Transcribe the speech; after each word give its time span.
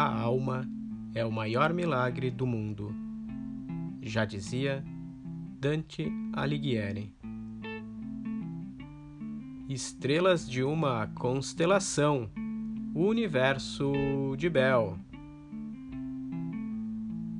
A 0.00 0.14
alma 0.14 0.64
é 1.12 1.24
o 1.24 1.32
maior 1.32 1.72
milagre 1.74 2.30
do 2.30 2.46
mundo. 2.46 2.94
Já 4.00 4.24
dizia 4.24 4.84
Dante 5.58 6.08
Alighieri. 6.32 7.12
Estrelas 9.68 10.48
de 10.48 10.62
uma 10.62 11.08
constelação, 11.08 12.30
o 12.94 13.06
universo 13.06 14.36
de 14.36 14.48
Bell. 14.48 14.96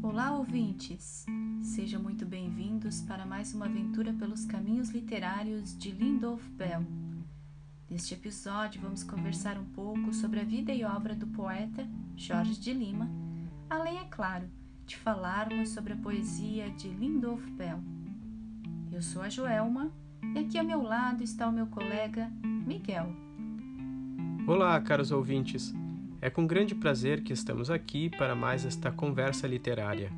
Olá, 0.02 0.36
ouvintes! 0.36 1.26
Sejam 1.62 2.02
muito 2.02 2.26
bem-vindos 2.26 3.02
para 3.02 3.24
mais 3.24 3.54
uma 3.54 3.66
aventura 3.66 4.12
pelos 4.14 4.44
caminhos 4.44 4.90
literários 4.90 5.78
de 5.78 5.92
Lindolf 5.92 6.42
Bell. 6.56 6.84
Neste 7.88 8.14
episódio, 8.14 8.80
vamos 8.80 9.04
conversar 9.04 9.56
um 9.56 9.64
pouco 9.64 10.12
sobre 10.12 10.40
a 10.40 10.44
vida 10.44 10.72
e 10.72 10.84
obra 10.84 11.14
do 11.14 11.28
poeta 11.28 11.86
Jorge 12.18 12.58
de 12.58 12.72
Lima, 12.72 13.08
além, 13.70 13.96
é 13.96 14.04
claro, 14.10 14.50
de 14.84 14.96
falarmos 14.96 15.68
sobre 15.68 15.92
a 15.92 15.96
poesia 15.96 16.68
de 16.70 16.88
Lindolf 16.88 17.48
Bell. 17.52 17.78
Eu 18.90 19.00
sou 19.00 19.22
a 19.22 19.28
Joelma 19.28 19.92
e 20.34 20.40
aqui 20.40 20.58
ao 20.58 20.64
meu 20.64 20.82
lado 20.82 21.22
está 21.22 21.48
o 21.48 21.52
meu 21.52 21.68
colega 21.68 22.28
Miguel. 22.42 23.14
Olá, 24.48 24.80
caros 24.80 25.12
ouvintes! 25.12 25.72
É 26.20 26.28
com 26.28 26.44
grande 26.44 26.74
prazer 26.74 27.22
que 27.22 27.32
estamos 27.32 27.70
aqui 27.70 28.10
para 28.10 28.34
mais 28.34 28.66
esta 28.66 28.90
conversa 28.90 29.46
literária. 29.46 30.10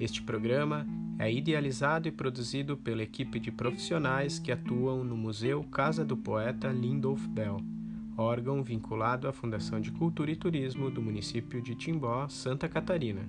Este 0.00 0.20
programa 0.20 0.84
é 1.20 1.32
idealizado 1.32 2.08
e 2.08 2.12
produzido 2.12 2.76
pela 2.76 3.04
equipe 3.04 3.38
de 3.38 3.52
profissionais 3.52 4.40
que 4.40 4.50
atuam 4.50 5.04
no 5.04 5.16
Museu 5.16 5.62
Casa 5.70 6.04
do 6.04 6.16
Poeta 6.16 6.68
Lindolf 6.72 7.24
Bell, 7.28 7.62
órgão 8.18 8.64
vinculado 8.64 9.28
à 9.28 9.32
Fundação 9.32 9.80
de 9.80 9.92
Cultura 9.92 10.32
e 10.32 10.36
Turismo 10.36 10.90
do 10.90 11.00
município 11.00 11.62
de 11.62 11.76
Timbó, 11.76 12.28
Santa 12.28 12.68
Catarina. 12.68 13.22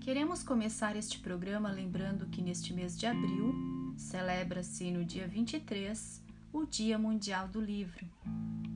Queremos 0.00 0.42
começar 0.42 0.96
este 0.96 1.18
programa 1.18 1.70
lembrando 1.70 2.26
que 2.26 2.40
neste 2.40 2.72
mês 2.72 2.98
de 2.98 3.06
abril 3.06 3.54
celebra-se 3.98 4.90
no 4.90 5.04
dia 5.04 5.28
23 5.28 6.24
o 6.52 6.64
Dia 6.64 6.98
Mundial 6.98 7.48
do 7.48 7.60
Livro. 7.60 8.06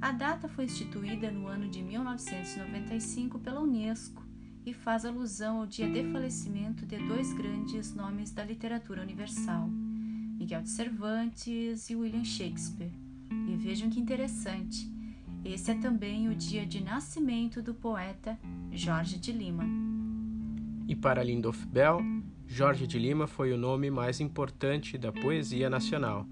A 0.03 0.13
data 0.13 0.49
foi 0.49 0.67
instituída 0.67 1.31
no 1.31 1.47
ano 1.47 1.69
de 1.69 1.83
1995 1.83 3.39
pela 3.39 3.61
Unesco 3.61 4.23
e 4.67 4.75
faz 4.75 5.07
alusão 5.07 5.61
ao 5.61 5.67
dia 5.67 5.89
de 5.89 6.05
falecimento 6.13 6.85
de 6.85 6.99
dois 7.09 7.33
grandes 7.33 7.95
nomes 7.95 8.31
da 8.31 8.45
literatura 8.45 9.01
universal, 9.01 9.67
Miguel 9.67 10.63
de 10.63 10.69
Cervantes 10.69 11.89
e 11.89 11.97
William 11.97 12.25
Shakespeare. 12.25 12.93
E 13.49 13.57
vejam 13.57 13.89
que 13.89 13.99
interessante, 13.99 14.98
esse 15.45 15.71
é 15.71 15.75
também 15.75 16.29
o 16.29 16.35
dia 16.35 16.67
de 16.67 16.83
nascimento 16.83 17.63
do 17.63 17.75
poeta 17.75 18.39
Jorge 18.73 19.19
de 19.19 19.33
Lima. 19.33 19.65
E 20.87 20.97
para 20.97 21.23
Lindolf 21.23 21.65
Bell, 21.67 22.01
Jorge 22.47 22.87
de 22.87 22.99
Lima 22.99 23.27
foi 23.27 23.53
o 23.53 23.59
nome 23.59 23.91
mais 23.91 24.21
importante 24.21 24.97
da 24.97 25.13
poesia 25.13 25.69
nacional. 25.69 26.27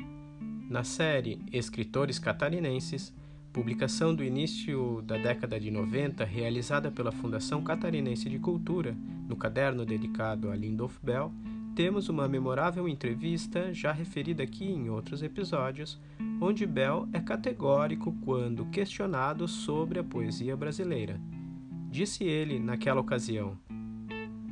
Na 0.68 0.82
série 0.82 1.40
Escritores 1.52 2.18
Catarinenses, 2.18 3.14
publicação 3.52 4.14
do 4.14 4.24
início 4.24 5.02
da 5.02 5.16
década 5.16 5.58
de 5.60 5.70
90, 5.70 6.24
realizada 6.24 6.90
pela 6.90 7.12
Fundação 7.12 7.62
Catarinense 7.62 8.28
de 8.28 8.38
Cultura, 8.38 8.96
no 9.28 9.36
caderno 9.36 9.86
dedicado 9.86 10.50
a 10.50 10.56
Lindolf 10.56 10.98
Bell, 11.02 11.32
temos 11.76 12.08
uma 12.08 12.26
memorável 12.26 12.88
entrevista, 12.88 13.72
já 13.74 13.92
referida 13.92 14.42
aqui 14.42 14.64
em 14.64 14.88
outros 14.88 15.22
episódios, 15.22 16.00
onde 16.40 16.66
Bell 16.66 17.06
é 17.12 17.20
categórico 17.20 18.16
quando 18.24 18.64
questionado 18.70 19.46
sobre 19.46 19.98
a 19.98 20.04
poesia 20.04 20.56
brasileira. 20.56 21.20
Disse 21.90 22.24
ele 22.24 22.58
naquela 22.58 22.98
ocasião: 22.98 23.58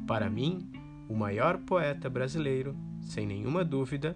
Para 0.06 0.28
mim, 0.28 0.70
o 1.08 1.14
maior 1.14 1.56
poeta 1.56 2.10
brasileiro, 2.10 2.76
sem 3.00 3.26
nenhuma 3.26 3.64
dúvida, 3.64 4.14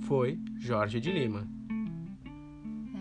foi 0.00 0.40
Jorge 0.58 0.98
de 1.00 1.12
Lima. 1.12 1.46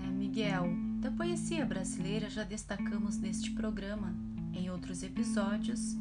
É, 0.05 0.11
Miguel, 0.11 0.69
da 0.99 1.09
poesia 1.09 1.65
brasileira 1.65 2.29
já 2.29 2.43
destacamos 2.43 3.17
neste 3.17 3.49
programa, 3.49 4.15
em 4.53 4.69
outros 4.69 5.01
episódios, 5.01 5.97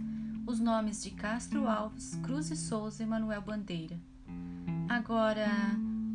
os 0.47 0.59
nomes 0.59 1.03
de 1.03 1.11
Castro 1.11 1.69
Alves, 1.69 2.19
Cruz 2.23 2.51
e 2.51 2.57
Souza 2.57 3.03
e 3.03 3.07
Manuel 3.07 3.43
Bandeira. 3.43 3.99
Agora, 4.89 5.49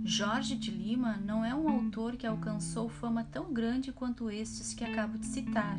Jorge 0.04 0.56
de 0.56 0.72
Lima 0.72 1.18
não 1.18 1.44
é 1.44 1.56
um 1.56 1.70
autor 1.70 2.16
que 2.16 2.28
alcançou 2.28 2.90
fama 2.90 3.24
tão 3.24 3.54
grande 3.54 3.92
quanto 3.92 4.30
estes 4.30 4.74
que 4.74 4.84
acabo 4.84 5.18
de 5.18 5.26
citar, 5.26 5.78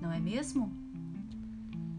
não 0.00 0.10
é 0.10 0.18
mesmo? 0.18 0.72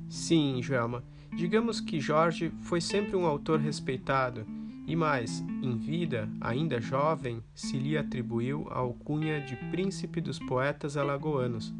Sim, 0.09 0.61
Joelma. 0.61 1.03
Digamos 1.35 1.79
que 1.79 1.99
Jorge 1.99 2.51
foi 2.61 2.81
sempre 2.81 3.15
um 3.15 3.25
autor 3.25 3.59
respeitado 3.59 4.45
e 4.89 4.95
mais, 4.95 5.41
em 5.61 5.77
vida, 5.77 6.27
ainda 6.41 6.81
jovem, 6.81 7.43
se 7.53 7.77
lhe 7.77 7.95
atribuiu 7.95 8.67
a 8.71 8.79
alcunha 8.79 9.39
de 9.39 9.55
príncipe 9.69 10.19
dos 10.19 10.39
poetas 10.39 10.97
alagoanos, 10.97 11.71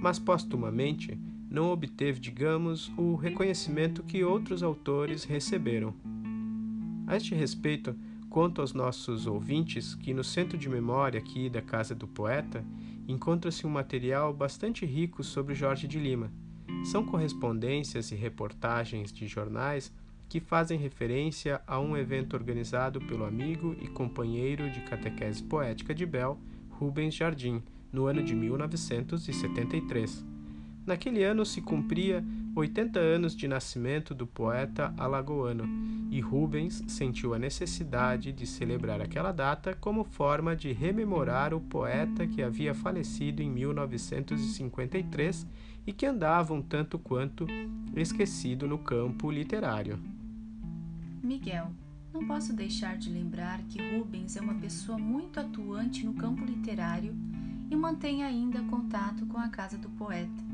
mas 0.00 0.20
postumamente 0.20 1.18
não 1.52 1.70
obteve, 1.70 2.18
digamos, 2.18 2.90
o 2.96 3.14
reconhecimento 3.14 4.02
que 4.02 4.24
outros 4.24 4.62
autores 4.62 5.22
receberam. 5.24 5.94
A 7.06 7.14
este 7.14 7.34
respeito, 7.34 7.94
conto 8.30 8.62
aos 8.62 8.72
nossos 8.72 9.26
ouvintes 9.26 9.94
que 9.94 10.14
no 10.14 10.24
centro 10.24 10.56
de 10.56 10.66
memória 10.66 11.20
aqui 11.20 11.50
da 11.50 11.60
Casa 11.60 11.94
do 11.94 12.08
Poeta 12.08 12.64
encontra-se 13.06 13.66
um 13.66 13.70
material 13.70 14.32
bastante 14.32 14.86
rico 14.86 15.22
sobre 15.22 15.54
Jorge 15.54 15.86
de 15.86 15.98
Lima. 15.98 16.32
São 16.86 17.04
correspondências 17.04 18.10
e 18.10 18.14
reportagens 18.14 19.12
de 19.12 19.26
jornais 19.26 19.92
que 20.30 20.40
fazem 20.40 20.78
referência 20.78 21.60
a 21.66 21.78
um 21.78 21.94
evento 21.94 22.32
organizado 22.32 22.98
pelo 22.98 23.26
amigo 23.26 23.76
e 23.78 23.88
companheiro 23.88 24.70
de 24.70 24.80
catequese 24.80 25.42
poética 25.42 25.94
de 25.94 26.06
Bell, 26.06 26.38
Rubens 26.70 27.14
Jardim, 27.14 27.62
no 27.92 28.06
ano 28.06 28.22
de 28.22 28.34
1973. 28.34 30.31
Naquele 30.86 31.22
ano 31.22 31.46
se 31.46 31.60
cumpria 31.60 32.24
80 32.54 32.98
anos 32.98 33.34
de 33.34 33.48
nascimento 33.48 34.14
do 34.14 34.26
poeta 34.26 34.92
alagoano, 34.98 35.64
e 36.10 36.20
Rubens 36.20 36.82
sentiu 36.86 37.32
a 37.32 37.38
necessidade 37.38 38.32
de 38.32 38.46
celebrar 38.46 39.00
aquela 39.00 39.32
data 39.32 39.74
como 39.74 40.04
forma 40.04 40.54
de 40.54 40.72
rememorar 40.72 41.54
o 41.54 41.60
poeta 41.60 42.26
que 42.26 42.42
havia 42.42 42.74
falecido 42.74 43.42
em 43.42 43.50
1953 43.50 45.46
e 45.86 45.92
que 45.92 46.04
andava 46.04 46.52
um 46.52 46.60
tanto 46.60 46.98
quanto 46.98 47.46
esquecido 47.96 48.68
no 48.68 48.78
campo 48.78 49.30
literário. 49.30 49.98
Miguel, 51.22 51.70
não 52.12 52.26
posso 52.26 52.52
deixar 52.52 52.98
de 52.98 53.08
lembrar 53.08 53.62
que 53.62 53.80
Rubens 53.80 54.36
é 54.36 54.40
uma 54.40 54.54
pessoa 54.56 54.98
muito 54.98 55.40
atuante 55.40 56.04
no 56.04 56.12
campo 56.12 56.44
literário 56.44 57.14
e 57.70 57.76
mantém 57.76 58.22
ainda 58.22 58.60
contato 58.64 59.24
com 59.24 59.38
a 59.38 59.48
casa 59.48 59.78
do 59.78 59.88
poeta. 59.88 60.51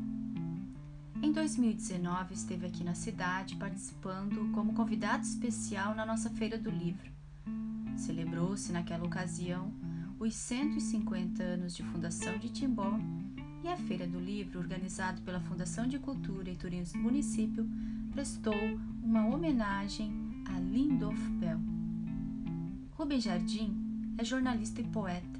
Em 1.21 1.33
2019 1.33 2.33
esteve 2.33 2.65
aqui 2.65 2.81
na 2.81 2.95
cidade 2.95 3.57
participando 3.57 4.49
como 4.53 4.73
convidado 4.73 5.23
especial 5.23 5.93
na 5.93 6.05
nossa 6.05 6.29
Feira 6.29 6.57
do 6.57 6.71
Livro. 6.71 7.11
Celebrou-se 7.97 8.71
naquela 8.71 9.05
ocasião 9.05 9.73
os 10.17 10.33
150 10.33 11.43
anos 11.43 11.75
de 11.75 11.83
fundação 11.83 12.37
de 12.37 12.47
Timbó 12.49 12.97
e 13.61 13.67
a 13.67 13.75
Feira 13.75 14.07
do 14.07 14.17
Livro, 14.17 14.59
organizada 14.59 15.21
pela 15.21 15.41
Fundação 15.41 15.87
de 15.87 15.99
Cultura 15.99 16.49
e 16.49 16.55
Turismo 16.55 16.99
do 16.99 17.03
município, 17.03 17.69
prestou 18.13 18.55
uma 19.03 19.27
homenagem 19.27 20.13
a 20.47 20.57
Lindolf 20.57 21.19
Bell. 21.31 21.59
Rubem 22.91 23.19
Jardim 23.19 23.75
é 24.17 24.23
jornalista 24.23 24.79
e 24.79 24.85
poeta, 24.85 25.39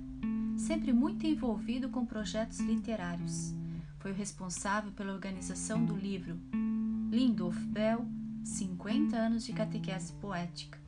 sempre 0.57 0.91
muito 0.91 1.25
envolvido 1.25 1.87
com 1.87 2.05
projetos 2.05 2.59
literários. 2.59 3.58
Foi 3.99 4.11
o 4.11 4.15
responsável 4.15 4.91
pela 4.93 5.13
organização 5.13 5.83
do 5.83 5.95
livro 5.95 6.39
Lindolf 7.11 7.57
Bell 7.65 8.05
50 8.43 9.15
anos 9.15 9.45
de 9.45 9.51
catequese 9.51 10.13
poética, 10.13 10.79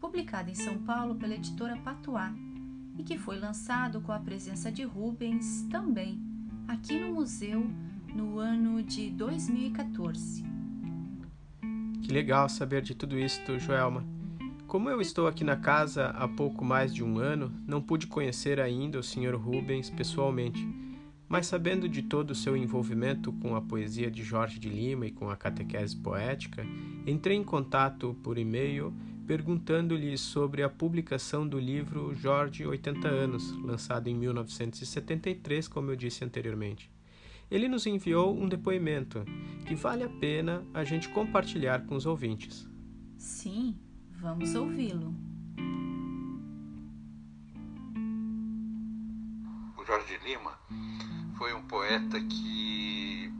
publicado 0.00 0.50
em 0.50 0.54
São 0.54 0.78
Paulo 0.78 1.14
pela 1.14 1.34
editora 1.34 1.76
Patuá 1.76 2.34
e 2.98 3.02
que 3.04 3.16
foi 3.16 3.38
lançado 3.38 4.00
com 4.00 4.12
a 4.12 4.18
presença 4.18 4.70
de 4.70 4.82
Rubens 4.82 5.62
também 5.70 6.20
aqui 6.66 6.98
no 6.98 7.14
museu 7.14 7.64
no 8.14 8.38
ano 8.38 8.82
de 8.82 9.10
2014. 9.10 10.44
Que 12.02 12.12
legal 12.12 12.48
saber 12.48 12.82
de 12.82 12.94
tudo 12.94 13.18
isso, 13.18 13.58
Joelma. 13.58 14.04
Como 14.66 14.88
eu 14.88 15.00
estou 15.00 15.26
aqui 15.26 15.44
na 15.44 15.56
casa 15.56 16.08
há 16.10 16.28
pouco 16.28 16.64
mais 16.64 16.92
de 16.92 17.02
um 17.02 17.18
ano, 17.18 17.52
não 17.66 17.80
pude 17.80 18.06
conhecer 18.06 18.60
ainda 18.60 18.98
o 18.98 19.02
Sr. 19.02 19.34
Rubens 19.34 19.90
pessoalmente, 19.90 20.66
mas 21.30 21.46
sabendo 21.46 21.88
de 21.88 22.02
todo 22.02 22.32
o 22.32 22.34
seu 22.34 22.56
envolvimento 22.56 23.32
com 23.34 23.54
a 23.54 23.62
poesia 23.62 24.10
de 24.10 24.20
Jorge 24.24 24.58
de 24.58 24.68
Lima 24.68 25.06
e 25.06 25.12
com 25.12 25.30
a 25.30 25.36
catequese 25.36 25.96
poética, 25.96 26.66
entrei 27.06 27.36
em 27.36 27.44
contato 27.44 28.18
por 28.20 28.36
e-mail 28.36 28.92
perguntando-lhe 29.28 30.18
sobre 30.18 30.64
a 30.64 30.68
publicação 30.68 31.46
do 31.46 31.56
livro 31.56 32.12
Jorge 32.16 32.66
80 32.66 33.06
anos, 33.06 33.52
lançado 33.62 34.08
em 34.08 34.14
1973, 34.16 35.68
como 35.68 35.92
eu 35.92 35.96
disse 35.96 36.24
anteriormente. 36.24 36.90
ele 37.48 37.68
nos 37.68 37.86
enviou 37.86 38.36
um 38.36 38.48
depoimento 38.48 39.24
que 39.66 39.76
vale 39.76 40.02
a 40.02 40.08
pena 40.08 40.64
a 40.74 40.82
gente 40.82 41.08
compartilhar 41.10 41.86
com 41.86 41.94
os 41.94 42.06
ouvintes. 42.06 42.68
Sim, 43.16 43.76
vamos 44.18 44.56
ouvi-lo. 44.56 45.14
O 49.78 49.84
Jorge 49.84 50.18
Lima 50.24 50.58
foi 51.40 51.54
um 51.54 51.62
poeta 51.62 52.20
que 52.20 53.32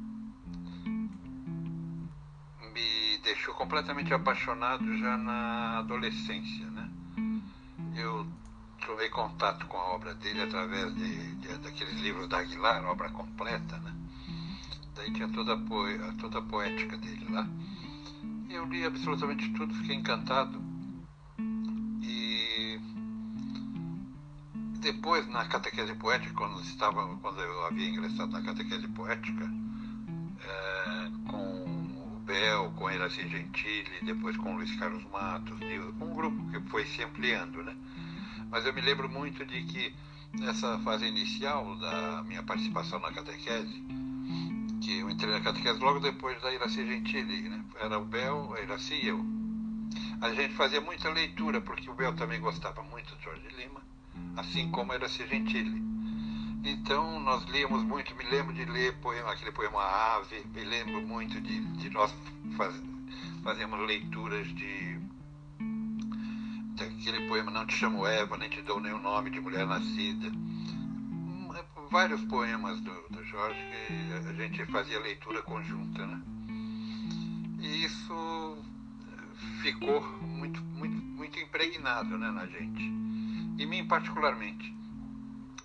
me 2.73 3.19
deixou 3.23 3.53
completamente 3.53 4.15
apaixonado 4.15 4.97
já 4.97 5.19
na 5.19 5.81
adolescência, 5.81 6.65
né? 6.71 6.91
Eu 7.95 8.27
tomei 8.87 9.11
contato 9.11 9.67
com 9.67 9.77
a 9.77 9.89
obra 9.91 10.15
dele 10.15 10.41
através 10.41 10.95
de, 10.95 11.35
de 11.35 11.59
daqueles 11.59 12.01
livros 12.01 12.27
da 12.27 12.39
Aguilar, 12.39 12.87
obra 12.87 13.11
completa, 13.11 13.77
né? 13.81 13.95
Daí 14.95 15.13
tinha 15.13 15.29
toda 15.29 15.53
a, 15.53 16.13
toda 16.19 16.39
a 16.39 16.43
poética 16.43 16.97
dele 16.97 17.27
lá. 17.29 17.47
Eu 18.49 18.65
li 18.65 18.83
absolutamente 18.83 19.53
tudo, 19.53 19.75
fiquei 19.75 19.97
encantado. 19.97 20.70
Depois, 24.81 25.27
na 25.29 25.47
catequese 25.47 25.95
poética, 25.95 26.33
quando, 26.35 26.61
estava, 26.63 27.07
quando 27.17 27.41
eu 27.41 27.67
havia 27.67 27.89
ingressado 27.89 28.33
na 28.33 28.43
catequese 28.43 28.89
poética, 28.89 29.45
é, 30.43 31.11
com 31.31 32.17
o 32.17 32.21
Bel, 32.25 32.73
com 32.77 32.91
Iraci 32.91 33.29
Gentili, 33.29 34.01
depois 34.03 34.37
com 34.39 34.57
Luiz 34.57 34.75
Carlos 34.77 35.05
Matos, 35.11 35.59
um 36.01 36.15
grupo 36.15 36.51
que 36.51 36.61
foi 36.71 36.87
se 36.87 37.03
ampliando, 37.03 37.63
né? 37.63 37.77
Mas 38.51 38.65
eu 38.65 38.73
me 38.73 38.81
lembro 38.81 39.09
muito 39.09 39.45
de 39.45 39.63
que 39.65 39.95
nessa 40.39 40.79
fase 40.79 41.07
inicial 41.07 41.77
da 41.77 42.23
minha 42.25 42.43
participação 42.43 42.99
na 43.01 43.13
catequese, 43.13 43.85
que 44.81 44.99
eu 44.99 45.11
entrei 45.11 45.31
na 45.31 45.41
catequese 45.41 45.79
logo 45.79 46.01
depois 46.01 46.41
da 46.41 46.53
Iraci 46.53 46.87
Gentili, 46.87 47.49
né? 47.49 47.63
Era 47.79 47.99
o 47.99 48.05
Bel, 48.05 48.55
a 48.55 48.61
Iraci 48.63 48.95
e 48.95 49.09
eu. 49.09 49.23
A 50.23 50.33
gente 50.33 50.55
fazia 50.55 50.81
muita 50.81 51.11
leitura, 51.11 51.61
porque 51.61 51.91
o 51.91 51.95
Bel 51.95 52.15
também 52.15 52.41
gostava 52.41 52.83
muito 52.85 53.15
de 53.17 53.25
Jorge 53.25 53.49
Lima, 53.57 53.83
assim 54.37 54.71
como 54.71 54.93
a 54.93 54.97
Iraci 54.97 55.27
Gentili. 55.27 55.83
Então 56.65 57.21
nós 57.21 57.45
líamos 57.47 57.83
muito, 57.85 58.15
me 58.15 58.25
lembro 58.25 58.53
de 58.53 58.65
ler 58.65 58.97
poema, 58.99 59.33
aquele 59.33 59.53
poema 59.53 59.81
Ave, 59.81 60.45
me 60.55 60.65
lembro 60.65 61.01
muito 61.03 61.41
de, 61.41 61.61
de 61.77 61.91
nós 61.91 62.15
faz, 62.57 62.83
fazemos 63.43 63.81
leituras 63.87 64.47
de 64.55 65.01
aquele 66.81 67.27
poema 67.29 67.51
Não 67.51 67.67
Te 67.67 67.75
Chamo 67.75 68.07
Eva, 68.07 68.37
nem 68.37 68.49
te 68.49 68.63
dou 68.63 68.81
nenhum 68.81 69.01
nome 69.01 69.31
de 69.31 69.41
mulher 69.41 69.67
nascida. 69.67 70.29
Hum, 70.29 71.49
vários 71.91 72.23
poemas 72.25 72.81
do, 72.81 72.93
do 73.11 73.25
Jorge 73.25 73.59
que 73.87 74.29
a 74.29 74.33
gente 74.33 74.65
fazia 74.67 74.99
leitura 75.01 75.43
conjunta, 75.43 76.07
né? 76.07 76.23
E 77.59 77.85
isso 77.85 78.65
ficou 79.63 80.03
muito, 80.23 80.63
muito, 80.63 80.97
muito 80.97 81.39
impregnado 81.39 82.17
né, 82.17 82.31
na 82.31 82.47
gente. 82.47 83.10
E 83.61 83.67
mim 83.67 83.87
particularmente. 83.87 84.75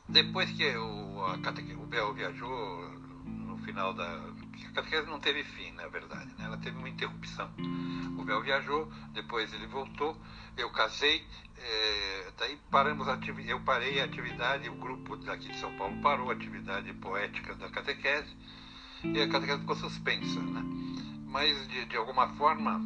Depois 0.09 0.51
que 0.51 0.67
o, 0.75 1.25
a 1.27 1.37
o 1.81 1.85
Bel 1.87 2.13
viajou, 2.13 2.89
no 3.23 3.57
final 3.59 3.93
da. 3.93 4.05
A 4.05 4.71
catequese 4.73 5.07
não 5.07 5.17
teve 5.17 5.45
fim, 5.45 5.71
na 5.71 5.87
verdade, 5.87 6.27
né? 6.37 6.43
ela 6.43 6.57
teve 6.57 6.77
uma 6.77 6.89
interrupção. 6.89 7.49
O 8.17 8.25
Bel 8.25 8.41
viajou, 8.41 8.91
depois 9.13 9.53
ele 9.53 9.65
voltou, 9.67 10.17
eu 10.57 10.69
casei, 10.71 11.25
é, 11.57 12.31
daí 12.37 12.59
paramos 12.69 13.07
eu 13.47 13.61
parei 13.61 14.01
a 14.01 14.03
atividade, 14.03 14.67
o 14.67 14.75
grupo 14.75 15.15
daqui 15.15 15.47
de 15.47 15.57
São 15.57 15.73
Paulo 15.77 15.95
parou 16.01 16.29
a 16.29 16.33
atividade 16.33 16.91
poética 16.95 17.55
da 17.55 17.69
catequese 17.69 18.35
e 19.05 19.21
a 19.21 19.29
catequese 19.29 19.61
ficou 19.61 19.75
suspensa, 19.77 20.41
né? 20.41 20.61
Mas 21.27 21.65
de, 21.69 21.85
de 21.85 21.95
alguma 21.95 22.27
forma 22.35 22.81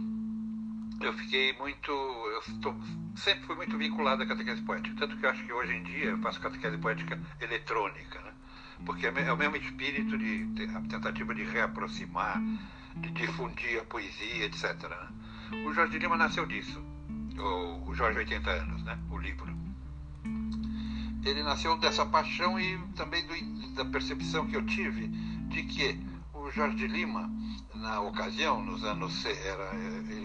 eu 1.02 1.14
fiquei 1.14 1.54
muito, 1.58 1.92
eu 1.92 2.40
estou, 2.40 2.76
sempre 3.16 3.46
fui 3.46 3.56
muito 3.56 3.78
vinculado 3.78 4.24
à 4.24 4.26
catequese 4.26 4.62
poética, 4.62 4.96
tanto 4.98 5.18
que 5.18 5.26
eu 5.26 5.30
acho 5.30 5.44
que 5.46 5.54
hoje 5.54 5.74
em 5.74 5.84
dia 5.84 6.06
eu 6.06 6.18
faço 6.20 6.40
catequese 6.40 6.78
poética 6.78 7.20
eletrônica, 7.40 8.20
né? 8.22 8.34
Porque 8.86 9.08
é, 9.08 9.14
é 9.28 9.34
o 9.34 9.38
mesmo 9.38 9.56
espírito 9.58 10.18
de, 10.18 10.46
de 10.46 10.68
tentativa 10.88 11.36
de 11.36 11.44
reaproximar, 11.44 12.42
de 12.96 13.12
difundir 13.12 13.82
a 13.82 13.86
poesia, 13.86 14.46
etc. 14.46 14.74
Né? 14.90 15.64
O 15.66 15.74
Jorge 15.74 16.00
Lima 16.00 16.16
nasceu 16.16 16.46
disso 16.46 16.82
o, 17.40 17.94
Jorge 17.94 18.20
80 18.20 18.50
anos, 18.50 18.84
né? 18.84 18.98
O 19.10 19.18
livro. 19.18 19.58
Ele 21.24 21.44
nasceu 21.44 21.78
dessa 21.78 22.06
paixão 22.06 22.60
e 22.60 22.78
também 22.96 23.26
do, 23.26 23.74
da 23.74 23.86
percepção 23.86 24.48
que 24.48 24.56
eu 24.56 24.66
tive 24.66 25.08
de 25.08 25.64
que 25.64 26.00
o 26.34 26.50
Jorge 26.52 26.88
Lima, 26.88 27.30
na 27.76 28.02
ocasião, 28.02 28.64
nos 28.64 28.84
anos. 28.84 29.26
Era, 29.26 29.72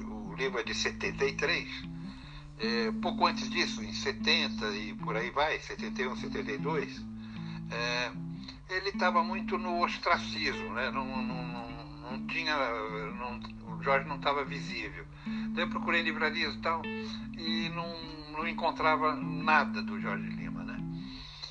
o 0.06 0.23
livro 0.34 0.58
é 0.58 0.62
de 0.62 0.74
73. 0.74 1.68
É, 2.58 2.92
pouco 3.02 3.26
antes 3.26 3.48
disso, 3.50 3.82
em 3.82 3.92
70 3.92 4.66
e 4.76 4.94
por 4.94 5.16
aí 5.16 5.30
vai, 5.30 5.58
71, 5.58 6.16
72, 6.16 7.04
é, 7.70 8.12
ele 8.70 8.90
estava 8.90 9.22
muito 9.24 9.58
no 9.58 9.82
ostracismo, 9.82 10.72
né? 10.72 10.90
não, 10.90 11.04
não, 11.04 11.46
não, 11.46 12.10
não 12.10 12.26
tinha. 12.26 12.56
Não, 12.56 13.40
o 13.76 13.82
Jorge 13.82 14.08
não 14.08 14.16
estava 14.16 14.44
visível. 14.44 15.04
Daí 15.54 15.64
eu 15.64 15.70
procurei 15.70 16.02
livrarias 16.02 16.54
e 16.54 16.58
tal, 16.58 16.82
e 16.84 17.70
não, 17.70 18.32
não 18.32 18.48
encontrava 18.48 19.14
nada 19.14 19.82
do 19.82 20.00
Jorge 20.00 20.28
Lima, 20.28 20.62
né? 20.64 20.78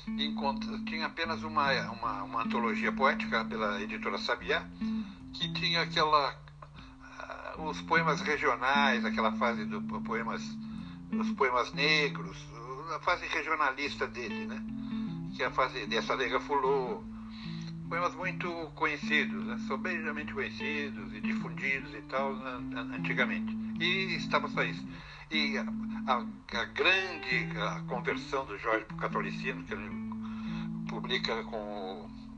Encontra, 0.06 0.78
tinha 0.84 1.06
apenas 1.06 1.42
uma, 1.42 1.72
uma, 1.90 2.22
uma 2.22 2.42
antologia 2.42 2.92
poética 2.92 3.44
pela 3.44 3.80
editora 3.80 4.18
Sabiá, 4.18 4.64
que 5.32 5.52
tinha 5.52 5.82
aquela 5.82 6.43
os 7.58 7.80
poemas 7.82 8.20
regionais, 8.20 9.04
aquela 9.04 9.32
fase 9.32 9.64
dos 9.64 9.82
poemas, 10.02 10.42
os 11.12 11.30
poemas 11.32 11.72
negros, 11.72 12.36
a 12.94 12.98
fase 13.00 13.26
regionalista 13.26 14.06
dele, 14.06 14.46
né? 14.46 14.62
Que 15.34 15.42
é 15.42 15.46
a 15.46 15.50
fase 15.50 15.86
dessa 15.86 16.14
Lega 16.14 16.40
Fulô, 16.40 17.02
poemas 17.88 18.14
muito 18.14 18.50
conhecidos, 18.74 19.44
né? 19.46 19.58
sobejamente 19.66 20.32
conhecidos 20.32 21.14
e 21.14 21.20
difundidos 21.20 21.94
e 21.94 22.02
tal, 22.02 22.32
antigamente. 22.96 23.56
E 23.80 24.16
estava 24.16 24.48
só 24.48 24.62
isso. 24.62 24.86
E 25.30 25.56
a, 25.58 25.64
a, 26.06 26.60
a 26.60 26.64
grande 26.66 27.58
a 27.58 27.80
conversão 27.88 28.44
do 28.46 28.58
Jorge 28.58 28.84
para 28.86 28.96
o 28.96 29.00
catolicismo, 29.00 29.64
que 29.64 29.74
ele 29.74 29.90
publica 30.88 31.42
com 31.44 31.93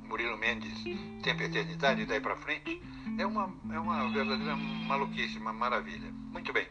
Murilo 0.07 0.37
Mendes, 0.39 0.85
Tempo 1.23 1.43
e 1.43 1.47
Eternidade, 1.47 2.03
e 2.03 2.07
daí 2.07 2.21
para 2.21 2.37
frente, 2.37 2.83
é 3.19 3.27
uma, 3.27 3.53
é 3.71 3.79
uma 3.79 4.09
verdadeira 4.11 4.57
maluquice, 4.57 5.39
uma 5.39 5.53
maravilha. 5.53 6.11
Muito 6.33 6.53
bem. 6.53 6.67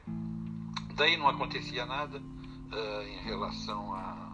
Daí 0.95 1.17
não 1.17 1.27
acontecia 1.27 1.85
nada 1.85 2.17
uh, 2.17 3.01
em 3.03 3.17
relação 3.23 3.93
a, 3.93 4.25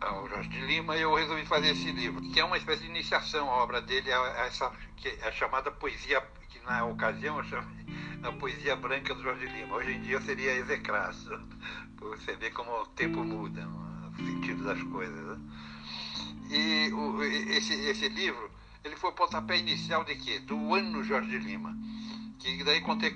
ao 0.00 0.28
Jorge 0.28 0.48
de 0.48 0.60
Lima, 0.60 0.96
eu 0.96 1.14
resolvi 1.14 1.44
fazer 1.46 1.68
esse 1.68 1.90
livro, 1.92 2.20
que 2.20 2.38
é 2.38 2.44
uma 2.44 2.56
espécie 2.56 2.82
de 2.82 2.88
iniciação 2.88 3.50
à 3.50 3.62
obra 3.62 3.80
dele, 3.80 4.12
a, 4.12 4.20
essa, 4.46 4.70
que 4.96 5.08
é 5.08 5.28
a 5.28 5.32
chamada 5.32 5.70
poesia, 5.70 6.20
que 6.48 6.60
na 6.60 6.84
ocasião 6.84 7.38
eu 7.38 7.44
chamei 7.44 7.84
a 8.22 8.32
poesia 8.32 8.74
branca 8.74 9.14
do 9.14 9.22
Jorge 9.22 9.46
Lima. 9.46 9.76
Hoje 9.76 9.92
em 9.92 10.00
dia 10.00 10.20
seria 10.20 10.54
execraço. 10.54 11.30
Você 12.00 12.34
vê 12.36 12.50
como 12.50 12.70
o 12.70 12.86
tempo 12.86 13.22
muda, 13.22 13.66
o 13.66 14.16
sentido 14.16 14.64
das 14.64 14.82
coisas. 14.84 15.38
Né? 15.38 15.38
E 16.54 16.92
o, 16.92 17.20
esse, 17.22 17.74
esse 17.74 18.08
livro, 18.08 18.48
ele 18.84 18.94
foi 18.94 19.10
o 19.10 19.12
pontapé 19.12 19.58
inicial 19.58 20.04
de 20.04 20.14
quê? 20.14 20.38
Do 20.38 20.74
ano 20.74 21.02
Jorge 21.02 21.36
Lima. 21.38 21.76
Que 22.38 22.62
daí 22.62 22.80
contei, 22.80 23.12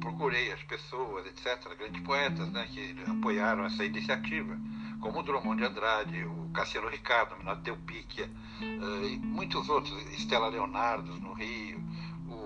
procurei 0.00 0.52
as 0.52 0.62
pessoas, 0.62 1.26
etc., 1.26 1.76
grandes 1.76 2.02
poetas, 2.02 2.48
né, 2.50 2.66
que 2.72 2.94
apoiaram 3.06 3.64
essa 3.64 3.84
iniciativa, 3.84 4.58
como 5.00 5.18
o 5.18 5.22
Drummond 5.22 5.60
de 5.60 5.68
Andrade, 5.68 6.24
o 6.24 6.50
Cassiano 6.54 6.88
Ricardo, 6.88 7.34
o 7.34 7.38
Minato 7.38 7.62
Delpicchia, 7.62 8.30
uh, 8.62 9.06
e 9.06 9.18
muitos 9.18 9.68
outros, 9.68 9.92
Estela 10.12 10.48
Leonardo 10.48 11.12
no 11.20 11.32
Rio, 11.32 11.80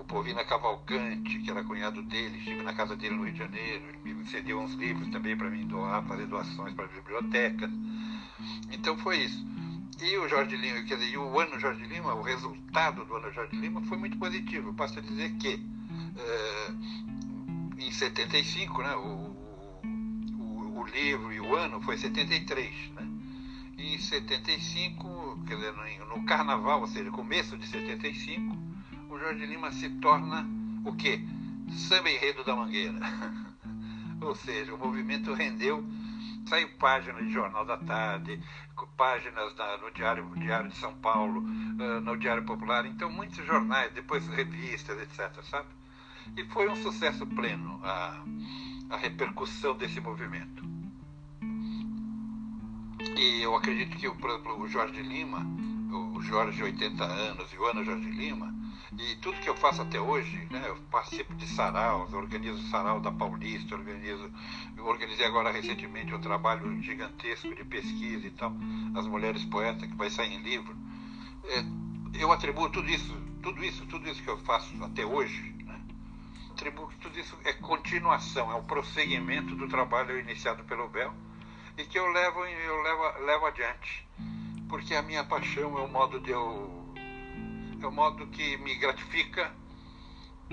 Povina 0.07 0.43
Cavalcante, 0.45 1.39
que 1.39 1.49
era 1.49 1.63
cunhado 1.63 2.01
dele, 2.03 2.37
estive 2.37 2.63
na 2.63 2.73
casa 2.73 2.95
dele 2.95 3.15
no 3.15 3.23
Rio 3.23 3.33
de 3.33 3.39
Janeiro, 3.39 3.85
ele 3.89 4.13
me 4.13 4.25
cedeu 4.27 4.59
uns 4.59 4.73
livros 4.75 5.09
também 5.09 5.35
para 5.35 5.49
mim 5.49 5.67
doar, 5.67 6.03
fazer 6.05 6.27
doações 6.27 6.73
para 6.73 6.85
a 6.85 6.87
biblioteca. 6.87 7.69
Então 8.71 8.97
foi 8.97 9.17
isso. 9.23 9.45
E 10.01 10.17
o 10.17 10.27
Jorge 10.27 10.57
Lima, 10.57 10.83
quer 10.83 10.97
dizer, 10.97 11.17
o 11.17 11.39
ano 11.39 11.59
Jorge 11.59 11.85
Lima, 11.85 12.13
o 12.13 12.21
resultado 12.21 13.05
do 13.05 13.15
ano 13.15 13.31
Jorge 13.31 13.55
Lima 13.55 13.81
foi 13.83 13.97
muito 13.97 14.17
positivo. 14.17 14.73
Basta 14.73 15.01
dizer 15.01 15.31
que 15.37 15.59
é, 16.17 16.71
em 17.77 17.91
75, 17.91 18.81
né, 18.81 18.95
o, 18.95 19.35
o, 20.37 20.79
o, 20.79 20.85
livro 20.87 21.31
e 21.31 21.39
o 21.39 21.55
ano 21.55 21.81
foi 21.81 21.97
73, 21.97 22.91
né? 22.91 23.07
E 23.77 23.95
em 23.95 23.97
75, 23.97 25.43
quer 25.47 25.55
dizer, 25.55 25.73
no, 25.73 26.17
no 26.17 26.25
carnaval, 26.25 26.81
ou 26.81 26.87
seja, 26.87 27.09
começo 27.11 27.57
de 27.57 27.67
75, 27.67 28.57
o 29.09 29.17
Jorge 29.17 29.45
Lima 29.45 29.71
se 29.71 29.89
torna 30.01 30.45
o 30.83 30.93
quê? 30.95 31.21
Samba 31.69 32.09
enredo 32.09 32.43
da 32.43 32.55
Mangueira. 32.55 32.99
Ou 34.21 34.33
seja, 34.33 34.73
o 34.73 34.77
movimento 34.77 35.33
rendeu 35.33 35.83
Saiu 36.47 36.69
páginas 36.77 37.25
de 37.25 37.33
Jornal 37.33 37.65
da 37.65 37.77
Tarde, 37.77 38.41
páginas 38.95 39.55
na, 39.55 39.77
no 39.77 39.91
Diário, 39.91 40.29
Diário 40.37 40.69
de 40.69 40.77
São 40.77 40.93
Paulo, 40.95 41.41
uh, 41.41 42.01
no 42.01 42.17
Diário 42.17 42.43
Popular, 42.45 42.85
então 42.85 43.09
muitos 43.09 43.45
jornais, 43.45 43.91
depois 43.93 44.27
revistas, 44.27 44.99
etc. 45.01 45.43
Sabe? 45.43 45.67
E 46.37 46.43
foi 46.45 46.69
um 46.69 46.75
sucesso 46.75 47.25
pleno 47.25 47.79
a, 47.83 48.23
a 48.89 48.97
repercussão 48.97 49.75
desse 49.75 49.99
movimento. 49.99 50.63
E 53.17 53.41
eu 53.41 53.55
acredito 53.55 53.97
que, 53.97 54.09
por 54.09 54.29
exemplo, 54.29 54.61
o 54.61 54.67
Jorge 54.67 55.01
Lima, 55.01 55.45
o 55.95 56.21
Jorge 56.21 56.61
80 56.61 57.03
anos 57.03 57.51
e 57.53 57.57
o 57.57 57.65
Ana 57.65 57.83
Jorge 57.83 58.09
Lima, 58.09 58.53
e 58.97 59.15
tudo 59.17 59.39
que 59.39 59.49
eu 59.49 59.55
faço 59.55 59.81
até 59.81 59.99
hoje, 59.99 60.47
né, 60.51 60.63
eu 60.67 60.77
participo 60.91 61.33
de 61.35 61.47
saraus, 61.47 62.13
organizo 62.13 62.59
o 62.59 62.69
sarau 62.69 62.99
da 62.99 63.11
Paulista, 63.11 63.75
organizo, 63.75 64.31
organizei 64.77 65.25
agora 65.25 65.51
recentemente 65.51 66.13
um 66.13 66.21
trabalho 66.21 66.81
gigantesco 66.81 67.53
de 67.53 67.63
pesquisa 67.65 68.27
e 68.27 68.31
tal, 68.31 68.53
as 68.95 69.07
mulheres 69.07 69.43
poetas, 69.45 69.89
que 69.89 69.95
vai 69.95 70.09
sair 70.09 70.33
em 70.33 70.41
livro. 70.41 70.75
É, 71.45 71.63
eu 72.19 72.31
atribuo 72.31 72.69
tudo 72.69 72.89
isso, 72.89 73.13
tudo 73.41 73.63
isso, 73.63 73.85
tudo 73.87 74.07
isso 74.07 74.23
que 74.23 74.29
eu 74.29 74.37
faço 74.39 74.71
até 74.83 75.05
hoje, 75.05 75.41
né, 75.65 75.81
atribuo 76.51 76.87
que 76.87 76.97
tudo 76.97 77.19
isso 77.19 77.37
é 77.43 77.53
continuação, 77.53 78.51
é 78.51 78.55
um 78.55 78.63
prosseguimento 78.63 79.55
do 79.55 79.67
trabalho 79.67 80.19
iniciado 80.19 80.63
pelo 80.63 80.87
Bel 80.87 81.13
e 81.77 81.83
que 81.83 81.99
eu 81.99 82.07
levo, 82.07 82.45
eu 82.45 82.81
levo, 82.81 83.25
levo 83.25 83.45
adiante. 83.45 84.07
Porque 84.67 84.93
a 84.95 85.01
minha 85.01 85.23
paixão 85.23 85.77
é 85.77 85.81
o 85.81 85.91
modo 85.91 86.19
de 86.19 86.31
eu 86.31 86.85
é 87.81 87.87
o 87.87 87.91
modo 87.91 88.25
que 88.27 88.57
me 88.57 88.75
gratifica, 88.75 89.51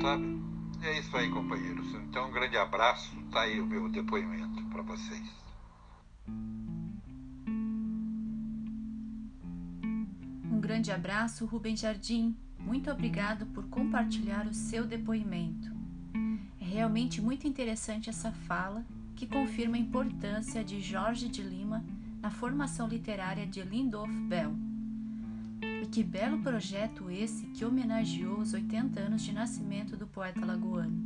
sabe? 0.00 0.42
É 0.82 0.98
isso 0.98 1.16
aí, 1.16 1.30
companheiros. 1.30 1.94
Então, 1.94 2.28
um 2.28 2.32
grande 2.32 2.56
abraço. 2.56 3.16
Tá 3.30 3.42
aí 3.42 3.60
o 3.60 3.66
meu 3.66 3.88
depoimento 3.88 4.62
para 4.64 4.82
vocês. 4.82 5.22
Um 10.44 10.60
grande 10.60 10.90
abraço, 10.90 11.46
Rubem 11.46 11.76
Jardim. 11.76 12.36
Muito 12.58 12.90
obrigado 12.90 13.46
por 13.46 13.66
compartilhar 13.68 14.46
o 14.46 14.54
seu 14.54 14.84
depoimento. 14.84 15.70
É 16.60 16.64
realmente 16.64 17.20
muito 17.20 17.46
interessante 17.46 18.10
essa 18.10 18.30
fala 18.32 18.84
que 19.16 19.26
confirma 19.26 19.76
a 19.76 19.80
importância 19.80 20.64
de 20.64 20.80
Jorge 20.80 21.28
de 21.28 21.42
Lima 21.42 21.84
na 22.22 22.30
formação 22.30 22.86
literária 22.86 23.44
de 23.44 23.60
Lindolf 23.62 24.10
Bell 24.28 24.54
e 25.82 25.86
que 25.86 26.04
belo 26.04 26.38
projeto 26.38 27.10
esse 27.10 27.46
que 27.48 27.64
homenageou 27.64 28.38
os 28.38 28.54
80 28.54 29.00
anos 29.00 29.22
de 29.22 29.32
nascimento 29.32 29.96
do 29.96 30.06
poeta 30.06 30.46
lagoano. 30.46 30.96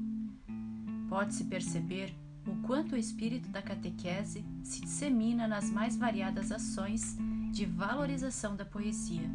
Pode-se 1.08 1.44
perceber 1.44 2.14
o 2.46 2.54
quanto 2.56 2.94
o 2.94 2.98
espírito 2.98 3.48
da 3.48 3.62
catequese 3.62 4.44
se 4.62 4.82
dissemina 4.82 5.48
nas 5.48 5.70
mais 5.70 5.96
variadas 5.96 6.52
ações 6.52 7.16
de 7.50 7.64
valorização 7.64 8.54
da 8.54 8.64
poesia. 8.64 9.28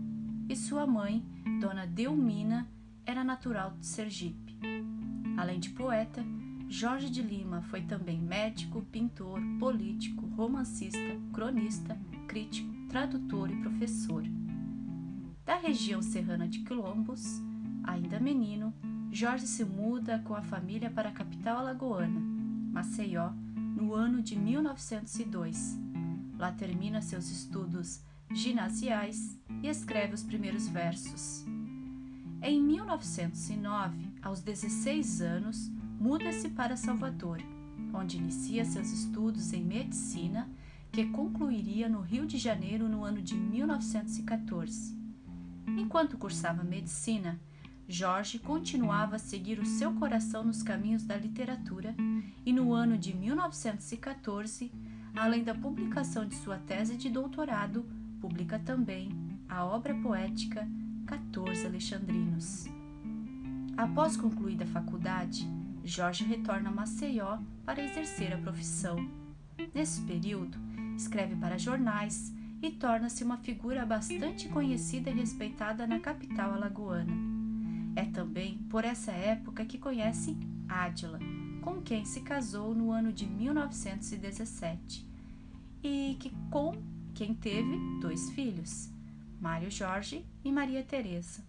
e 0.48 0.56
sua 0.56 0.86
mãe, 0.86 1.26
Dona 1.60 1.88
Delmina, 1.88 2.70
era 3.04 3.24
natural 3.24 3.76
de 3.80 3.88
Sergipe. 3.88 4.56
Além 5.38 5.60
de 5.60 5.70
poeta, 5.70 6.24
Jorge 6.70 7.10
de 7.10 7.22
Lima 7.22 7.62
foi 7.64 7.82
também 7.82 8.20
médico, 8.20 8.82
pintor, 8.92 9.40
político, 9.60 10.26
romancista, 10.36 11.20
cronista, 11.32 11.98
crítico, 12.28 12.74
tradutor 12.90 13.52
e 13.52 13.56
professor. 13.58 14.24
Da 15.46 15.58
região 15.58 16.02
serrana 16.02 16.48
de 16.48 16.60
Quilombos, 16.60 17.42
ainda 17.84 18.20
menino, 18.20 18.74
Jorge 19.12 19.46
se 19.46 19.64
muda 19.64 20.20
com 20.20 20.36
a 20.36 20.42
família 20.42 20.90
para 20.90 21.10
a 21.10 21.14
capital 21.14 21.60
alagoana, 21.60 22.20
Maceió, 22.72 23.30
no 23.76 23.94
ano 23.94 24.22
de 24.22 24.36
1902. 24.36 25.78
Lá 26.38 26.52
termina 26.52 27.02
seus 27.02 27.30
estudos 27.30 28.02
ginasiais 28.34 29.40
e 29.62 29.68
escreve 29.68 30.14
os 30.14 30.24
primeiros 30.24 30.68
versos. 30.68 31.46
Em 32.42 32.62
1909, 32.62 34.05
aos 34.26 34.42
16 34.42 35.22
anos, 35.22 35.72
muda-se 36.00 36.50
para 36.50 36.76
Salvador, 36.76 37.40
onde 37.94 38.18
inicia 38.18 38.66
seus 38.66 38.92
estudos 38.92 39.54
em 39.54 39.64
medicina, 39.64 40.50
que 40.92 41.06
concluiria 41.06 41.88
no 41.88 42.02
Rio 42.02 42.26
de 42.26 42.40
Janeiro 42.40 42.90
no 42.90 43.04
ano 43.04 43.22
de 43.22 43.36
1914. 43.36 44.98
Enquanto 45.68 46.18
cursava 46.18 46.64
medicina, 46.64 47.40
Jorge 47.88 48.40
continuava 48.40 49.18
a 49.18 49.20
seguir 49.20 49.60
o 49.60 49.66
seu 49.66 49.94
coração 49.94 50.44
nos 50.44 50.64
caminhos 50.64 51.04
da 51.04 51.16
literatura 51.16 51.96
e 52.44 52.52
no 52.52 52.74
ano 52.74 52.98
de 52.98 53.16
1914, 53.16 54.72
além 55.16 55.44
da 55.44 55.54
publicação 55.54 56.28
de 56.28 56.34
sua 56.34 56.58
tese 56.58 56.98
de 56.98 57.10
doutorado, 57.10 57.86
publica 58.20 58.58
também 58.58 59.12
a 59.48 59.64
obra 59.64 59.94
poética 59.94 60.68
14 61.06 61.68
alexandrinos. 61.68 62.75
Após 63.78 64.16
concluída 64.16 64.64
a 64.64 64.68
faculdade, 64.68 65.46
Jorge 65.84 66.24
retorna 66.24 66.70
a 66.70 66.72
Maceió 66.72 67.38
para 67.66 67.84
exercer 67.84 68.34
a 68.34 68.38
profissão. 68.38 68.98
Nesse 69.74 70.02
período, 70.02 70.58
escreve 70.96 71.36
para 71.36 71.58
jornais 71.58 72.34
e 72.62 72.72
torna-se 72.72 73.24
uma 73.24 73.38
figura 73.38 73.86
bastante 73.86 74.48
conhecida 74.48 75.10
e 75.10 75.14
respeitada 75.14 75.86
na 75.86 76.00
capital 76.00 76.54
alagoana. 76.54 77.14
É 77.96 78.06
também 78.06 78.58
por 78.70 78.86
essa 78.86 79.12
época 79.12 79.66
que 79.66 79.78
conhece 79.78 80.38
Ádila, 80.70 81.20
com 81.62 81.82
quem 81.82 82.06
se 82.06 82.22
casou 82.22 82.74
no 82.74 82.92
ano 82.92 83.12
de 83.12 83.26
1917 83.26 85.06
e 85.84 86.16
que 86.20 86.32
com 86.50 86.82
quem 87.14 87.34
teve 87.34 87.78
dois 88.00 88.30
filhos. 88.32 88.90
Mário 89.40 89.70
Jorge 89.70 90.26
e 90.44 90.52
Maria 90.52 90.82
Teresa. 90.82 91.44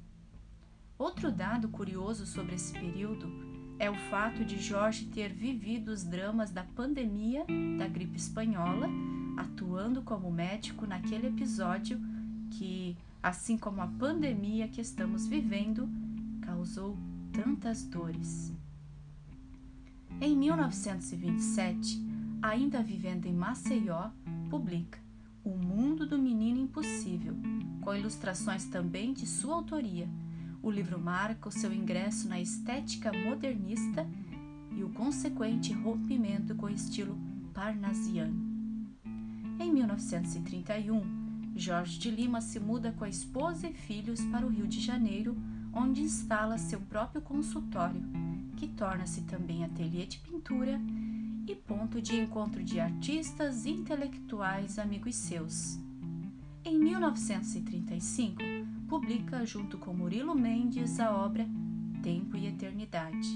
Outro 0.98 1.30
dado 1.30 1.68
curioso 1.68 2.24
sobre 2.24 2.54
esse 2.54 2.72
período 2.72 3.30
é 3.78 3.90
o 3.90 3.94
fato 4.08 4.44
de 4.44 4.58
Jorge 4.58 5.04
ter 5.06 5.30
vivido 5.30 5.88
os 5.88 6.02
dramas 6.02 6.50
da 6.50 6.64
pandemia 6.64 7.44
da 7.78 7.86
gripe 7.86 8.16
espanhola, 8.16 8.88
atuando 9.36 10.00
como 10.00 10.32
médico 10.32 10.86
naquele 10.86 11.26
episódio 11.26 12.00
que, 12.52 12.96
assim 13.22 13.58
como 13.58 13.82
a 13.82 13.86
pandemia 13.86 14.68
que 14.68 14.80
estamos 14.80 15.26
vivendo, 15.26 15.86
causou 16.40 16.96
tantas 17.30 17.84
dores. 17.84 18.50
Em 20.18 20.34
1927, 20.34 22.02
ainda 22.40 22.82
vivendo 22.82 23.26
em 23.26 23.34
Maceió, 23.34 24.08
publica 24.48 24.98
O 25.44 25.50
Mundo 25.50 26.06
do 26.06 26.18
Menino 26.18 26.58
Impossível, 26.58 27.36
com 27.82 27.94
ilustrações 27.94 28.64
também 28.64 29.12
de 29.12 29.26
sua 29.26 29.56
autoria. 29.56 30.08
O 30.66 30.70
livro 30.72 30.98
marca 30.98 31.48
o 31.48 31.52
seu 31.52 31.72
ingresso 31.72 32.28
na 32.28 32.40
estética 32.40 33.12
modernista 33.12 34.04
e 34.72 34.82
o 34.82 34.88
consequente 34.88 35.72
rompimento 35.72 36.56
com 36.56 36.66
o 36.66 36.70
estilo 36.70 37.16
parnasiano. 37.54 38.34
Em 39.60 39.72
1931, 39.72 41.52
Jorge 41.54 42.00
de 42.00 42.10
Lima 42.10 42.40
se 42.40 42.58
muda 42.58 42.90
com 42.90 43.04
a 43.04 43.08
esposa 43.08 43.68
e 43.68 43.74
filhos 43.74 44.20
para 44.22 44.44
o 44.44 44.48
Rio 44.48 44.66
de 44.66 44.80
Janeiro, 44.80 45.36
onde 45.72 46.02
instala 46.02 46.58
seu 46.58 46.80
próprio 46.80 47.22
consultório, 47.22 48.02
que 48.56 48.66
torna-se 48.66 49.20
também 49.20 49.62
ateliê 49.62 50.04
de 50.04 50.18
pintura 50.18 50.80
e 51.46 51.54
ponto 51.54 52.02
de 52.02 52.16
encontro 52.16 52.64
de 52.64 52.80
artistas 52.80 53.66
intelectuais 53.66 54.80
amigos 54.80 55.14
seus. 55.14 55.78
Em 56.64 56.76
1935, 56.76 58.42
publica 58.88 59.44
junto 59.44 59.78
com 59.78 59.92
Murilo 59.92 60.34
Mendes 60.34 61.00
a 61.00 61.10
obra 61.10 61.46
Tempo 62.02 62.36
e 62.36 62.46
Eternidade, 62.46 63.28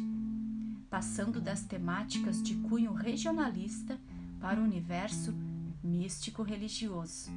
passando 0.88 1.40
das 1.40 1.62
temáticas 1.64 2.42
de 2.42 2.54
cunho 2.56 2.92
regionalista 2.92 3.98
para 4.40 4.60
o 4.60 4.64
universo 4.64 5.34
místico-religioso, 5.82 7.30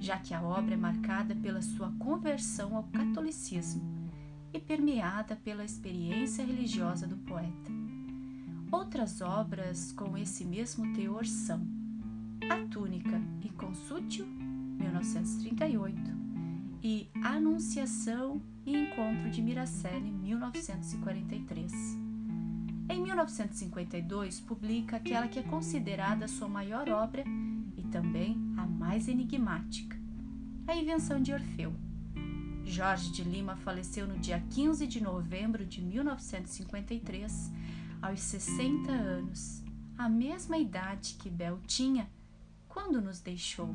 já 0.00 0.18
que 0.18 0.34
a 0.34 0.42
obra 0.42 0.74
é 0.74 0.76
marcada 0.76 1.36
pela 1.36 1.62
sua 1.62 1.92
conversão 1.98 2.76
ao 2.76 2.84
catolicismo 2.84 4.10
e 4.52 4.58
permeada 4.58 5.36
pela 5.36 5.64
experiência 5.64 6.44
religiosa 6.44 7.06
do 7.06 7.16
poeta. 7.16 7.70
Outras 8.72 9.20
obras 9.20 9.92
com 9.92 10.16
esse 10.16 10.44
mesmo 10.44 10.92
teor 10.94 11.26
são 11.26 11.64
A 12.50 12.56
Túnica 12.68 13.20
e 13.42 13.50
Consútil, 13.50 14.26
1938, 14.26 16.21
e 16.82 17.08
Anunciação 17.22 18.42
e 18.66 18.76
Encontro 18.76 19.30
de 19.30 19.40
Miracele, 19.40 20.10
1943. 20.10 21.72
Em 22.88 23.00
1952, 23.00 24.40
publica 24.40 24.96
aquela 24.96 25.28
que 25.28 25.38
é 25.38 25.42
considerada 25.42 26.26
sua 26.26 26.48
maior 26.48 26.88
obra 26.88 27.22
e 27.76 27.82
também 27.84 28.36
a 28.56 28.66
mais 28.66 29.06
enigmática, 29.06 29.96
A 30.66 30.74
Invenção 30.74 31.22
de 31.22 31.32
Orfeu. 31.32 31.72
Jorge 32.64 33.12
de 33.12 33.22
Lima 33.22 33.54
faleceu 33.56 34.06
no 34.06 34.18
dia 34.18 34.42
15 34.50 34.86
de 34.86 35.00
novembro 35.00 35.64
de 35.64 35.80
1953 35.80 37.52
aos 38.00 38.20
60 38.20 38.90
anos, 38.90 39.62
a 39.96 40.08
mesma 40.08 40.58
idade 40.58 41.14
que 41.14 41.30
Bel 41.30 41.60
tinha 41.66 42.10
quando 42.68 43.00
nos 43.00 43.20
deixou. 43.20 43.72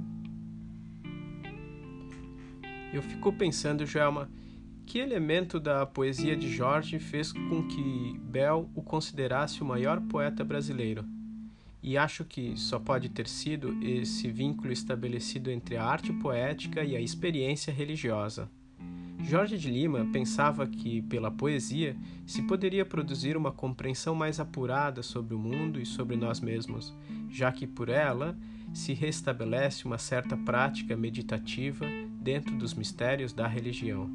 Eu 2.97 3.03
fico 3.03 3.31
pensando, 3.31 3.85
Gelma, 3.85 4.27
que 4.83 4.97
elemento 4.97 5.59
da 5.59 5.85
poesia 5.85 6.35
de 6.35 6.49
Jorge 6.49 6.97
fez 6.97 7.31
com 7.31 7.67
que 7.67 8.19
Bel 8.23 8.71
o 8.73 8.81
considerasse 8.81 9.61
o 9.61 9.65
maior 9.65 10.01
poeta 10.01 10.43
brasileiro? 10.43 11.05
E 11.83 11.95
acho 11.95 12.25
que 12.25 12.57
só 12.57 12.79
pode 12.79 13.09
ter 13.09 13.27
sido 13.27 13.77
esse 13.83 14.31
vínculo 14.31 14.73
estabelecido 14.73 15.51
entre 15.51 15.77
a 15.77 15.85
arte 15.85 16.11
poética 16.11 16.83
e 16.83 16.95
a 16.95 16.99
experiência 16.99 17.71
religiosa. 17.71 18.49
Jorge 19.23 19.59
de 19.59 19.69
Lima 19.69 20.03
pensava 20.11 20.65
que, 20.65 21.03
pela 21.03 21.29
poesia, 21.29 21.95
se 22.25 22.41
poderia 22.41 22.83
produzir 22.83 23.37
uma 23.37 23.51
compreensão 23.51 24.15
mais 24.15 24.39
apurada 24.39 25.03
sobre 25.03 25.35
o 25.35 25.39
mundo 25.39 25.79
e 25.79 25.85
sobre 25.85 26.15
nós 26.15 26.41
mesmos, 26.41 26.95
já 27.29 27.51
que 27.51 27.67
por 27.67 27.89
ela 27.89 28.35
se 28.73 28.91
restabelece 28.93 29.85
uma 29.85 29.99
certa 29.99 30.35
prática 30.35 30.97
meditativa 30.97 31.85
dentro 32.27 32.57
dos 32.57 32.73
mistérios 32.73 33.31
da 33.31 33.47
religião. 33.47 34.09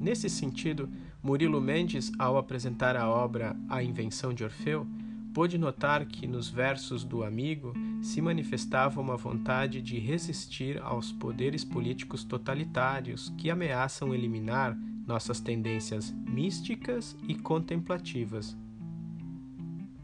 Nesse 0.00 0.28
sentido, 0.28 0.88
Murilo 1.22 1.60
Mendes, 1.60 2.10
ao 2.18 2.36
apresentar 2.36 2.96
a 2.96 3.08
obra 3.08 3.54
A 3.68 3.84
Invenção 3.84 4.34
de 4.34 4.42
Orfeu, 4.42 4.84
pôde 5.32 5.56
notar 5.56 6.04
que 6.06 6.26
nos 6.26 6.48
versos 6.48 7.04
do 7.04 7.22
amigo 7.22 7.72
se 8.02 8.20
manifestava 8.20 9.00
uma 9.00 9.16
vontade 9.16 9.80
de 9.80 9.96
resistir 9.96 10.82
aos 10.82 11.12
poderes 11.12 11.64
políticos 11.64 12.24
totalitários 12.24 13.32
que 13.38 13.48
ameaçam 13.48 14.12
eliminar 14.12 14.76
nossas 15.06 15.38
tendências 15.38 16.10
místicas 16.10 17.16
e 17.28 17.36
contemplativas. 17.36 18.56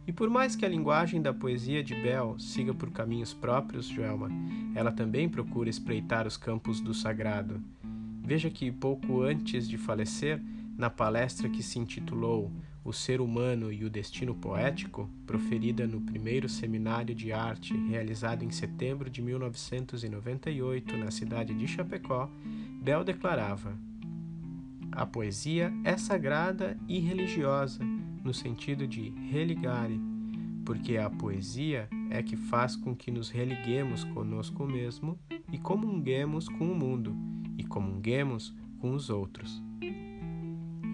E 0.07 0.13
por 0.13 0.29
mais 0.29 0.57
que 0.57 0.65
a 0.65 0.69
linguagem 0.69 1.21
da 1.21 1.33
poesia 1.33 1.83
de 1.83 1.95
Bell 1.95 2.39
siga 2.39 2.75
por 2.75 2.91
caminhos 2.91 3.33
próprios, 3.33 3.87
Joelma, 3.87 4.29
ela 4.75 4.91
também 4.91 5.29
procura 5.29 5.69
espreitar 5.69 6.27
os 6.27 6.37
campos 6.37 6.81
do 6.81 6.93
sagrado. 6.95 7.63
Veja 8.23 8.51
que 8.51 8.71
pouco 8.71 9.23
antes 9.23 9.69
de 9.69 9.77
falecer, 9.77 10.43
na 10.77 10.89
palestra 10.89 11.49
que 11.49 11.63
se 11.63 11.79
intitulou 11.79 12.51
o 12.83 12.93
Ser 12.93 13.21
Humano 13.21 13.71
e 13.71 13.85
o 13.85 13.91
Destino 13.91 14.35
Poético, 14.35 15.09
proferida 15.27 15.87
no 15.87 16.01
primeiro 16.01 16.49
seminário 16.49 17.15
de 17.15 17.33
arte 17.33 17.77
realizado 17.89 18.43
em 18.43 18.51
setembro 18.51 19.11
de 19.11 19.21
1998 19.21 20.97
na 20.97 21.11
cidade 21.11 21.55
de 21.55 21.69
Chapecó, 21.69 22.31
Bell 22.83 23.05
declarava: 23.05 23.77
A 24.91 25.05
poesia 25.05 25.73
é 25.85 25.97
sagrada 25.99 26.79
e 26.89 26.99
religiosa, 26.99 27.85
no 28.23 28.35
sentido 28.35 28.87
de 28.87 29.11
religare, 29.31 30.01
porque 30.65 30.97
a 30.97 31.09
poesia 31.09 31.89
é 32.11 32.23
que 32.23 32.37
faz 32.37 32.77
com 32.77 32.95
que 32.95 33.11
nos 33.11 33.31
religuemos 33.31 34.05
conosco 34.05 34.67
mesmo 34.67 35.19
e 35.53 35.59
comunguemos 35.59 36.49
com 36.49 36.71
o 36.71 36.75
mundo 36.75 37.17
e 37.57 37.65
comunguemos 37.65 38.55
com 38.79 38.95
os 38.95 39.11
outros 39.11 39.63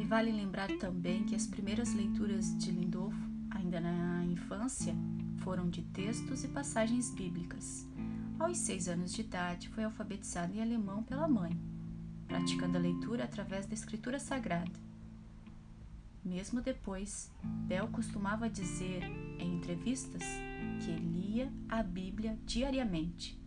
vale 0.06 0.30
lembrar 0.30 0.68
também 0.78 1.24
que 1.24 1.34
as 1.34 1.48
primeiras 1.48 1.92
leituras 1.92 2.56
de 2.56 2.70
Lindolfo, 2.70 3.18
ainda 3.50 3.80
na 3.80 4.24
infância, 4.24 4.94
foram 5.38 5.68
de 5.68 5.82
textos 5.82 6.44
e 6.44 6.48
passagens 6.48 7.12
bíblicas. 7.12 7.86
Aos 8.38 8.58
seis 8.58 8.86
anos 8.86 9.12
de 9.12 9.22
idade, 9.22 9.68
foi 9.68 9.82
alfabetizado 9.82 10.54
em 10.54 10.62
alemão 10.62 11.02
pela 11.02 11.26
mãe, 11.26 11.58
praticando 12.28 12.78
a 12.78 12.80
leitura 12.80 13.24
através 13.24 13.66
da 13.66 13.74
escritura 13.74 14.20
sagrada. 14.20 14.85
Mesmo 16.26 16.60
depois, 16.60 17.30
Bel 17.68 17.86
costumava 17.86 18.50
dizer 18.50 19.04
em 19.38 19.54
entrevistas 19.54 20.24
que 20.80 20.90
lia 20.90 21.52
a 21.68 21.84
Bíblia 21.84 22.36
diariamente. 22.44 23.40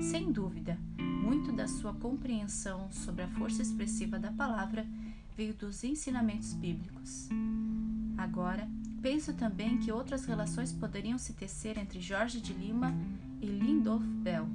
Sem 0.00 0.32
dúvida, 0.32 0.78
muito 0.98 1.52
da 1.52 1.68
sua 1.68 1.92
compreensão 1.92 2.90
sobre 2.90 3.22
a 3.22 3.28
força 3.28 3.60
expressiva 3.60 4.18
da 4.18 4.32
palavra 4.32 4.86
veio 5.36 5.52
dos 5.52 5.84
ensinamentos 5.84 6.54
bíblicos. 6.54 7.28
Agora, 8.16 8.66
penso 9.02 9.34
também 9.34 9.76
que 9.76 9.92
outras 9.92 10.24
relações 10.24 10.72
poderiam 10.72 11.18
se 11.18 11.34
tecer 11.34 11.76
entre 11.76 12.00
Jorge 12.00 12.40
de 12.40 12.54
Lima 12.54 12.94
e 13.42 13.46
Lindolf 13.46 14.02
Bell. 14.02 14.48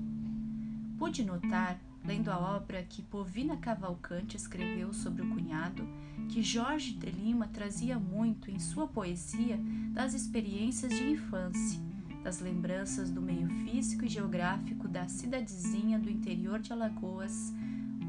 Pude 0.98 1.24
notar, 1.24 1.80
lendo 2.08 2.30
a 2.30 2.40
obra 2.40 2.82
que 2.84 3.02
Povina 3.02 3.58
Cavalcante 3.58 4.38
escreveu 4.38 4.94
sobre 4.94 5.22
o 5.22 5.30
cunhado, 5.30 5.86
que 6.30 6.42
Jorge 6.42 6.94
de 6.94 7.10
Lima 7.10 7.50
trazia 7.50 8.00
muito 8.00 8.50
em 8.50 8.58
sua 8.60 8.88
poesia 8.88 9.60
das 9.92 10.14
experiências 10.14 10.92
de 10.94 11.04
infância, 11.04 11.80
das 12.24 12.40
lembranças 12.40 13.12
do 13.12 13.22
meio 13.22 13.50
físico 13.66 14.06
e 14.06 14.10
geográfico 14.10 14.88
da 14.88 15.08
cidadezinha 15.10 16.00
do 16.00 16.10
interior 16.10 16.60
de 16.60 16.72
Alagoas, 16.72 17.54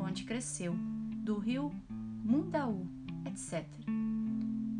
onde 0.00 0.22
cresceu, 0.22 0.76
do 1.16 1.36
rio 1.36 1.72
Mundaú, 2.24 2.86
etc. 3.26 3.66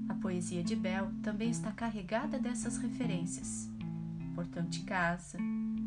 A 0.09 0.15
poesia 0.15 0.63
de 0.63 0.77
Bel 0.77 1.11
também 1.23 1.51
está 1.51 1.73
carregada 1.73 2.39
dessas 2.39 2.79
referências. 2.79 3.69
Portão 4.37 4.65
de 4.65 4.81
Casa, 4.85 5.39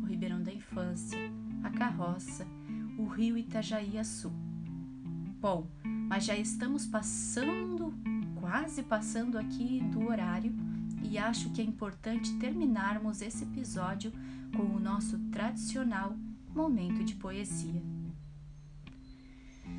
o 0.02 0.06
Ribeirão 0.06 0.42
da 0.42 0.52
Infância, 0.52 1.18
a 1.64 1.70
Carroça, 1.70 2.46
o 3.02 3.08
Rio 3.08 3.36
Itajaí-Açu. 3.36 4.30
Bom, 5.40 5.66
mas 6.08 6.24
já 6.24 6.36
estamos 6.36 6.86
passando, 6.86 7.92
quase 8.36 8.82
passando 8.82 9.36
aqui 9.36 9.80
do 9.90 10.06
horário 10.06 10.54
e 11.02 11.18
acho 11.18 11.50
que 11.50 11.60
é 11.60 11.64
importante 11.64 12.32
terminarmos 12.38 13.20
esse 13.20 13.42
episódio 13.42 14.12
com 14.56 14.62
o 14.62 14.78
nosso 14.78 15.18
tradicional 15.30 16.14
momento 16.54 17.02
de 17.02 17.16
poesia. 17.16 17.82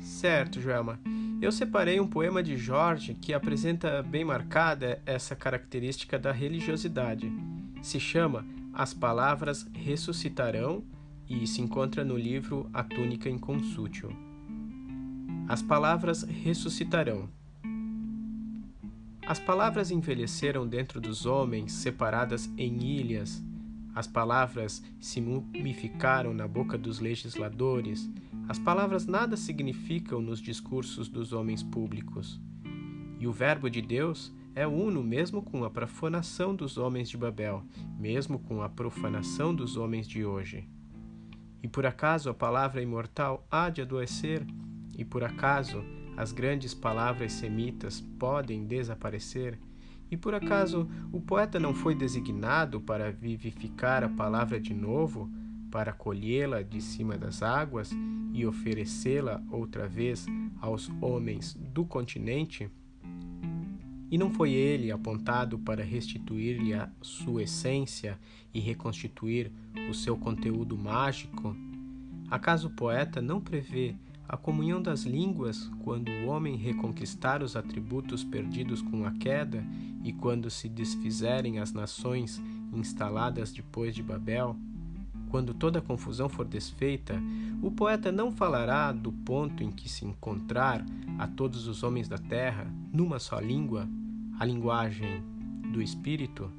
Certo, 0.00 0.60
Joelma. 0.60 1.00
Eu 1.40 1.50
separei 1.50 1.98
um 1.98 2.06
poema 2.06 2.42
de 2.42 2.58
Jorge 2.58 3.14
que 3.14 3.32
apresenta 3.32 4.02
bem 4.02 4.24
marcada 4.24 5.00
essa 5.06 5.34
característica 5.34 6.18
da 6.18 6.30
religiosidade. 6.30 7.32
Se 7.80 7.98
chama 7.98 8.44
As 8.72 8.92
Palavras 8.92 9.66
Ressuscitarão 9.72 10.84
e 11.28 11.46
se 11.46 11.60
encontra 11.60 12.04
no 12.04 12.16
livro 12.16 12.68
A 12.72 12.82
Túnica 12.82 13.28
Inconsútil. 13.28 14.10
As 15.48 15.62
palavras 15.62 16.22
ressuscitarão. 16.22 17.28
As 19.26 19.38
palavras 19.38 19.90
envelheceram 19.90 20.66
dentro 20.66 21.00
dos 21.00 21.26
homens, 21.26 21.72
separadas 21.72 22.50
em 22.58 22.82
ilhas. 22.82 23.42
As 23.94 24.06
palavras 24.06 24.82
se 25.00 25.20
mumificaram 25.20 26.34
na 26.34 26.46
boca 26.46 26.76
dos 26.76 26.98
legisladores. 26.98 28.10
As 28.48 28.58
palavras 28.58 29.06
nada 29.06 29.36
significam 29.36 30.20
nos 30.20 30.40
discursos 30.40 31.08
dos 31.08 31.32
homens 31.32 31.62
públicos. 31.62 32.40
E 33.18 33.26
o 33.26 33.32
Verbo 33.32 33.70
de 33.70 33.80
Deus 33.80 34.32
é 34.54 34.66
uno 34.66 35.02
mesmo 35.02 35.42
com 35.42 35.64
a 35.64 35.70
profanação 35.70 36.54
dos 36.54 36.76
homens 36.76 37.08
de 37.08 37.16
Babel, 37.16 37.64
mesmo 37.98 38.38
com 38.38 38.62
a 38.62 38.68
profanação 38.68 39.54
dos 39.54 39.76
homens 39.76 40.06
de 40.06 40.24
hoje. 40.24 40.68
E 41.64 41.68
por 41.68 41.86
acaso 41.86 42.28
a 42.28 42.34
palavra 42.34 42.82
imortal 42.82 43.46
há 43.50 43.70
de 43.70 43.80
adoecer? 43.80 44.46
E 44.98 45.02
por 45.02 45.24
acaso 45.24 45.82
as 46.14 46.30
grandes 46.30 46.74
palavras 46.74 47.32
semitas 47.32 48.02
podem 48.18 48.66
desaparecer? 48.66 49.58
E 50.10 50.14
por 50.14 50.34
acaso 50.34 50.86
o 51.10 51.22
poeta 51.22 51.58
não 51.58 51.72
foi 51.72 51.94
designado 51.94 52.82
para 52.82 53.10
vivificar 53.10 54.04
a 54.04 54.10
palavra 54.10 54.60
de 54.60 54.74
novo, 54.74 55.30
para 55.70 55.94
colhê-la 55.94 56.60
de 56.60 56.82
cima 56.82 57.16
das 57.16 57.42
águas 57.42 57.90
e 58.34 58.44
oferecê-la 58.44 59.42
outra 59.50 59.88
vez 59.88 60.26
aos 60.60 60.90
homens 61.00 61.54
do 61.54 61.86
continente? 61.86 62.70
E 64.10 64.18
não 64.18 64.30
foi 64.30 64.52
ele 64.52 64.90
apontado 64.90 65.58
para 65.58 65.82
restituir-lhe 65.82 66.74
a 66.74 66.88
sua 67.00 67.42
essência 67.42 68.18
e 68.52 68.60
reconstituir 68.60 69.50
o 69.90 69.94
seu 69.94 70.16
conteúdo 70.16 70.76
mágico? 70.76 71.56
Acaso 72.30 72.68
o 72.68 72.70
poeta 72.70 73.20
não 73.20 73.40
prevê 73.40 73.96
a 74.28 74.36
comunhão 74.36 74.80
das 74.80 75.02
línguas 75.02 75.70
quando 75.82 76.10
o 76.10 76.26
homem 76.26 76.56
reconquistar 76.56 77.42
os 77.42 77.56
atributos 77.56 78.24
perdidos 78.24 78.80
com 78.80 79.04
a 79.04 79.12
queda 79.12 79.64
e 80.02 80.12
quando 80.12 80.50
se 80.50 80.68
desfizerem 80.68 81.58
as 81.58 81.72
nações 81.72 82.42
instaladas 82.72 83.52
depois 83.52 83.94
de 83.94 84.02
Babel? 84.02 84.56
Quando 85.34 85.52
toda 85.52 85.80
a 85.80 85.82
confusão 85.82 86.28
for 86.28 86.46
desfeita, 86.46 87.20
o 87.60 87.68
poeta 87.68 88.12
não 88.12 88.30
falará 88.30 88.92
do 88.92 89.10
ponto 89.10 89.64
em 89.64 89.72
que 89.72 89.88
se 89.88 90.04
encontrar 90.04 90.86
a 91.18 91.26
todos 91.26 91.66
os 91.66 91.82
homens 91.82 92.06
da 92.06 92.16
terra 92.16 92.72
numa 92.92 93.18
só 93.18 93.40
língua, 93.40 93.88
a 94.38 94.44
linguagem 94.44 95.24
do 95.72 95.82
espírito? 95.82 96.52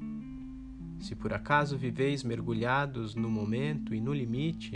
Se 1.00 1.14
por 1.14 1.32
acaso 1.32 1.78
viveis 1.78 2.22
mergulhados 2.22 3.14
no 3.14 3.30
momento 3.30 3.94
e 3.94 4.00
no 4.02 4.12
limite, 4.12 4.74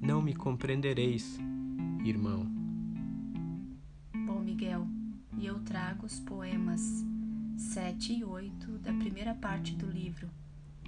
não 0.00 0.22
me 0.22 0.36
compreendereis, 0.36 1.36
irmão. 2.04 2.46
Bom, 4.24 4.38
Miguel, 4.38 4.86
e 5.36 5.46
eu 5.46 5.58
trago 5.64 6.06
os 6.06 6.20
poemas 6.20 7.04
7 7.56 8.20
e 8.20 8.24
8 8.24 8.78
da 8.78 8.92
primeira 8.92 9.34
parte 9.34 9.74
do 9.74 9.90
livro 9.90 10.30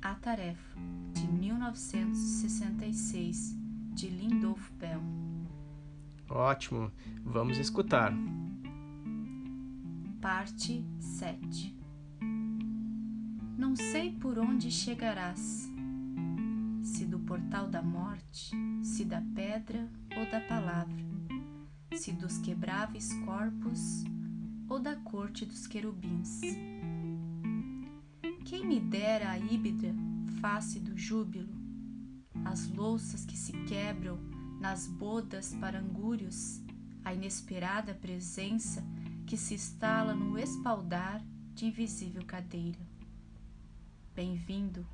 A 0.05 0.15
Tarefa, 0.17 0.79
de 1.15 1.27
1966, 1.27 3.57
de 3.95 4.09
Lindolf 4.09 4.71
Bell. 4.73 5.01
Ótimo, 6.29 6.93
vamos 7.25 7.57
escutar. 7.57 8.13
Parte 10.21 10.85
7 11.01 11.75
Não 13.57 13.75
sei 13.75 14.13
por 14.13 14.39
onde 14.39 14.71
chegarás, 14.71 15.73
se 16.83 17.07
do 17.07 17.19
portal 17.21 17.69
da 17.69 17.81
morte, 17.81 18.55
se 18.83 19.07
da 19.07 19.23
pedra 19.35 19.89
ou 20.19 20.31
da 20.31 20.43
palavra, 20.43 21.03
se 21.95 22.13
dos 22.13 22.37
quebráveis 22.37 23.15
corpos 23.25 24.05
ou 24.69 24.79
da 24.79 24.97
corte 24.97 25.47
dos 25.47 25.67
querubins. 25.67 26.43
Quem 28.45 28.67
me 28.67 28.79
dera 28.79 29.31
a 29.31 29.39
híbrida 29.39 29.95
face 30.39 30.79
do 30.79 30.97
júbilo, 30.99 31.49
as 32.45 32.69
louças 32.69 33.25
que 33.25 33.39
se 33.39 33.53
quebram 33.65 34.19
nas 34.61 34.87
bodas 34.87 35.55
para 35.55 35.81
angúrios, 35.81 36.61
a 37.03 37.15
inesperada 37.15 37.95
presença 37.95 38.85
que 39.27 39.35
se 39.35 39.55
instala 39.55 40.15
no 40.15 40.39
espaldar 40.39 41.25
de 41.55 41.65
invisível 41.65 42.23
cadeira. 42.27 42.79
Bem-vindo, 44.15 44.87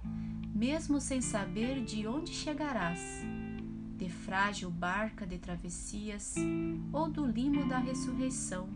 mesmo 0.54 1.00
sem 1.00 1.20
saber 1.20 1.84
de 1.84 2.06
onde 2.06 2.30
chegarás, 2.30 3.00
de 3.96 4.08
frágil 4.08 4.70
barca 4.70 5.26
de 5.26 5.38
travessias 5.38 6.36
ou 6.92 7.10
do 7.10 7.26
limo 7.26 7.68
da 7.68 7.78
ressurreição 7.78 8.68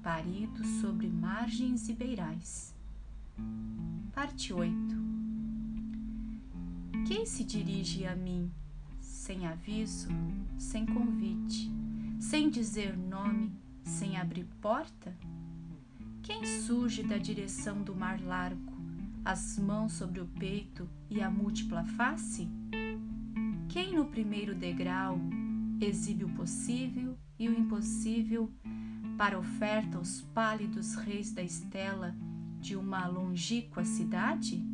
parido 0.00 0.64
sobre 0.80 1.08
margens 1.08 1.88
e 1.88 1.92
beirais. 1.92 2.72
Parte 4.12 4.52
8 4.52 4.74
Quem 7.06 7.24
se 7.24 7.42
dirige 7.42 8.04
a 8.06 8.14
mim, 8.14 8.52
sem 9.00 9.46
aviso, 9.46 10.08
sem 10.58 10.84
convite, 10.84 11.70
sem 12.20 12.50
dizer 12.50 12.94
nome, 12.94 13.50
sem 13.82 14.18
abrir 14.18 14.44
porta? 14.60 15.16
Quem 16.22 16.44
surge 16.44 17.02
da 17.02 17.16
direção 17.16 17.82
do 17.82 17.96
mar 17.96 18.20
largo, 18.20 18.76
as 19.24 19.58
mãos 19.58 19.94
sobre 19.94 20.20
o 20.20 20.26
peito 20.26 20.86
e 21.08 21.22
a 21.22 21.30
múltipla 21.30 21.82
face? 21.82 22.46
Quem 23.70 23.94
no 23.94 24.04
primeiro 24.04 24.54
degrau 24.54 25.18
exibe 25.80 26.24
o 26.24 26.34
possível 26.34 27.16
e 27.38 27.48
o 27.48 27.58
impossível 27.58 28.52
para 29.16 29.38
oferta 29.38 29.96
aos 29.96 30.20
pálidos 30.20 30.96
reis 30.96 31.32
da 31.32 31.42
estela 31.42 32.14
de 32.62 32.76
uma 32.76 33.08
longínqua 33.08 33.84
cidade? 33.84 34.64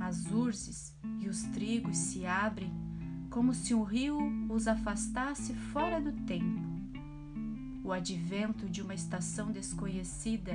As 0.00 0.26
urzes 0.32 0.96
e 1.20 1.28
os 1.28 1.42
trigos 1.42 1.98
se 1.98 2.24
abrem 2.24 2.72
como 3.28 3.52
se 3.52 3.74
um 3.74 3.82
rio 3.82 4.18
os 4.48 4.66
afastasse 4.66 5.52
fora 5.54 6.00
do 6.00 6.12
tempo. 6.24 6.60
O 7.84 7.92
advento 7.92 8.68
de 8.68 8.80
uma 8.80 8.94
estação 8.94 9.52
desconhecida 9.52 10.52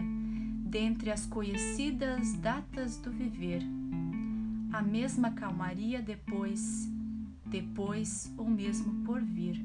dentre 0.65 1.11
as 1.11 1.25
conhecidas 1.27 2.33
datas 2.33 2.97
do 2.97 3.11
viver. 3.11 3.61
A 4.73 4.81
mesma 4.81 5.31
calmaria 5.31 6.01
depois, 6.01 6.89
depois 7.45 8.33
ou 8.37 8.49
mesmo 8.49 9.05
por 9.05 9.21
vir 9.21 9.63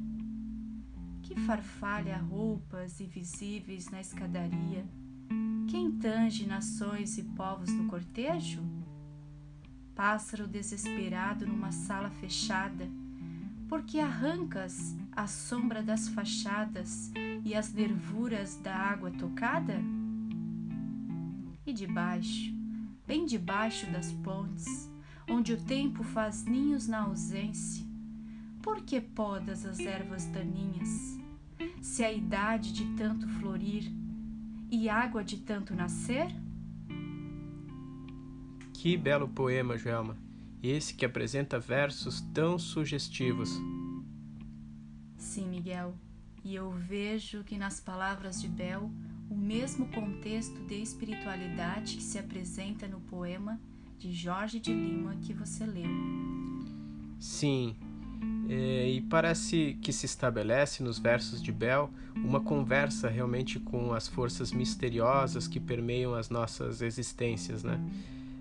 que 1.22 1.34
farfalha 1.40 2.18
roupas 2.18 3.00
invisíveis 3.00 3.88
na 3.90 4.00
escadaria? 4.00 4.84
Quem 5.68 5.90
tange 5.90 6.46
nações 6.46 7.18
e 7.18 7.22
povos 7.22 7.70
no 7.72 7.86
cortejo? 7.86 8.62
Pássaro 9.94 10.46
desesperado 10.46 11.46
numa 11.46 11.72
sala 11.72 12.10
fechada, 12.10 12.88
porque 13.68 13.98
arrancas 13.98 14.96
a 15.12 15.26
sombra 15.26 15.82
das 15.82 16.08
fachadas 16.08 17.10
e 17.44 17.54
as 17.54 17.72
nervuras 17.72 18.56
da 18.56 18.74
água 18.74 19.10
tocada? 19.10 19.80
E 21.66 21.72
debaixo, 21.72 22.52
bem 23.06 23.24
debaixo 23.24 23.90
das 23.90 24.12
pontes, 24.12 24.90
onde 25.28 25.52
o 25.52 25.62
tempo 25.62 26.02
faz 26.02 26.44
ninhos 26.44 26.86
na 26.88 27.02
ausência, 27.02 27.86
por 28.62 28.82
que 28.82 29.00
podas 29.00 29.64
as 29.64 29.78
ervas 29.78 30.26
daninhas? 30.26 31.22
se 31.82 32.04
a 32.04 32.12
idade 32.12 32.72
de 32.72 32.84
tanto 32.96 33.26
florir 33.28 33.90
e 34.72 34.88
água 34.88 35.22
de 35.22 35.36
tanto 35.36 35.74
nascer? 35.74 36.34
Que 38.72 38.96
belo 38.96 39.28
poema, 39.28 39.76
Joelma! 39.76 40.16
Esse 40.62 40.94
que 40.94 41.04
apresenta 41.04 41.60
versos 41.60 42.22
tão 42.32 42.58
sugestivos. 42.58 43.50
Sim, 45.18 45.46
Miguel, 45.48 45.94
e 46.42 46.54
eu 46.54 46.70
vejo 46.70 47.44
que 47.44 47.58
nas 47.58 47.80
palavras 47.80 48.40
de 48.40 48.48
Bel 48.48 48.90
o 49.28 49.36
mesmo 49.36 49.86
contexto 49.88 50.58
de 50.66 50.80
espiritualidade 50.80 51.96
que 51.96 52.02
se 52.02 52.18
apresenta 52.18 52.88
no 52.88 53.00
poema 53.00 53.60
de 53.98 54.10
Jorge 54.10 54.58
de 54.58 54.72
Lima 54.72 55.16
que 55.16 55.34
você 55.34 55.66
leu. 55.66 55.90
Sim, 57.20 57.76
é, 58.48 58.90
e 58.90 59.00
parece 59.00 59.78
que 59.80 59.92
se 59.92 60.06
estabelece 60.06 60.82
nos 60.82 60.98
versos 60.98 61.42
de 61.42 61.52
Bell 61.52 61.90
uma 62.16 62.40
conversa 62.40 63.08
realmente 63.08 63.58
com 63.60 63.92
as 63.92 64.08
forças 64.08 64.52
misteriosas 64.52 65.46
que 65.46 65.60
permeiam 65.60 66.14
as 66.14 66.28
nossas 66.28 66.82
existências, 66.82 67.62
né? 67.62 67.80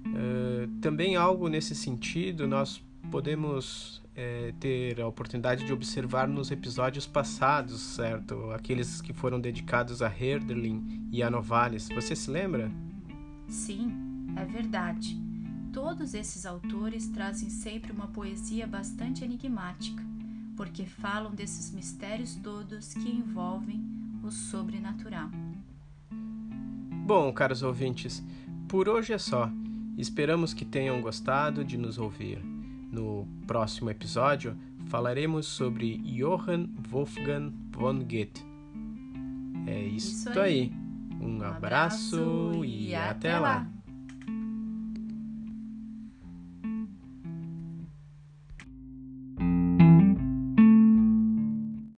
É, 0.03 0.67
também 0.81 1.15
algo 1.15 1.47
nesse 1.47 1.75
sentido 1.75 2.47
nós 2.47 2.83
podemos 3.09 4.01
é, 4.15 4.53
ter 4.59 4.99
a 4.99 5.07
oportunidade 5.07 5.65
de 5.65 5.71
observar 5.71 6.27
nos 6.27 6.51
episódios 6.51 7.07
passados, 7.07 7.79
certo? 7.79 8.51
Aqueles 8.51 9.01
que 9.01 9.13
foram 9.13 9.39
dedicados 9.39 10.01
a 10.01 10.07
Herderlin 10.07 11.07
e 11.11 11.23
a 11.23 11.29
Novalis. 11.29 11.89
Você 11.89 12.15
se 12.15 12.29
lembra? 12.29 12.71
Sim, 13.47 13.91
é 14.35 14.45
verdade. 14.45 15.30
Todos 15.73 16.13
esses 16.13 16.45
autores 16.45 17.07
trazem 17.07 17.49
sempre 17.49 17.91
uma 17.91 18.07
poesia 18.07 18.67
bastante 18.67 19.23
enigmática, 19.23 20.03
porque 20.57 20.85
falam 20.85 21.31
desses 21.33 21.71
mistérios 21.71 22.35
todos 22.35 22.93
que 22.93 23.09
envolvem 23.09 23.81
o 24.23 24.29
sobrenatural. 24.29 25.29
Bom, 27.05 27.31
caros 27.33 27.63
ouvintes, 27.63 28.23
por 28.67 28.87
hoje 28.89 29.13
é 29.13 29.17
só. 29.17 29.49
Esperamos 29.97 30.53
que 30.53 30.65
tenham 30.65 31.01
gostado 31.01 31.63
de 31.63 31.77
nos 31.77 31.97
ouvir. 31.97 32.39
No 32.91 33.25
próximo 33.47 33.89
episódio, 33.89 34.55
falaremos 34.87 35.45
sobre 35.45 35.97
Johann 35.99 36.67
Wolfgang 36.89 37.51
von 37.71 37.99
Goethe. 37.99 38.45
É 39.67 39.83
isso, 39.85 40.29
Isso 40.29 40.39
aí. 40.39 40.71
aí. 40.71 40.73
Um, 41.21 41.37
Um 41.37 41.43
abraço, 41.43 42.17
abraço 42.17 42.65
e 42.65 42.93
até 42.95 43.09
até 43.09 43.33
lá. 43.39 43.39
lá. 43.39 43.67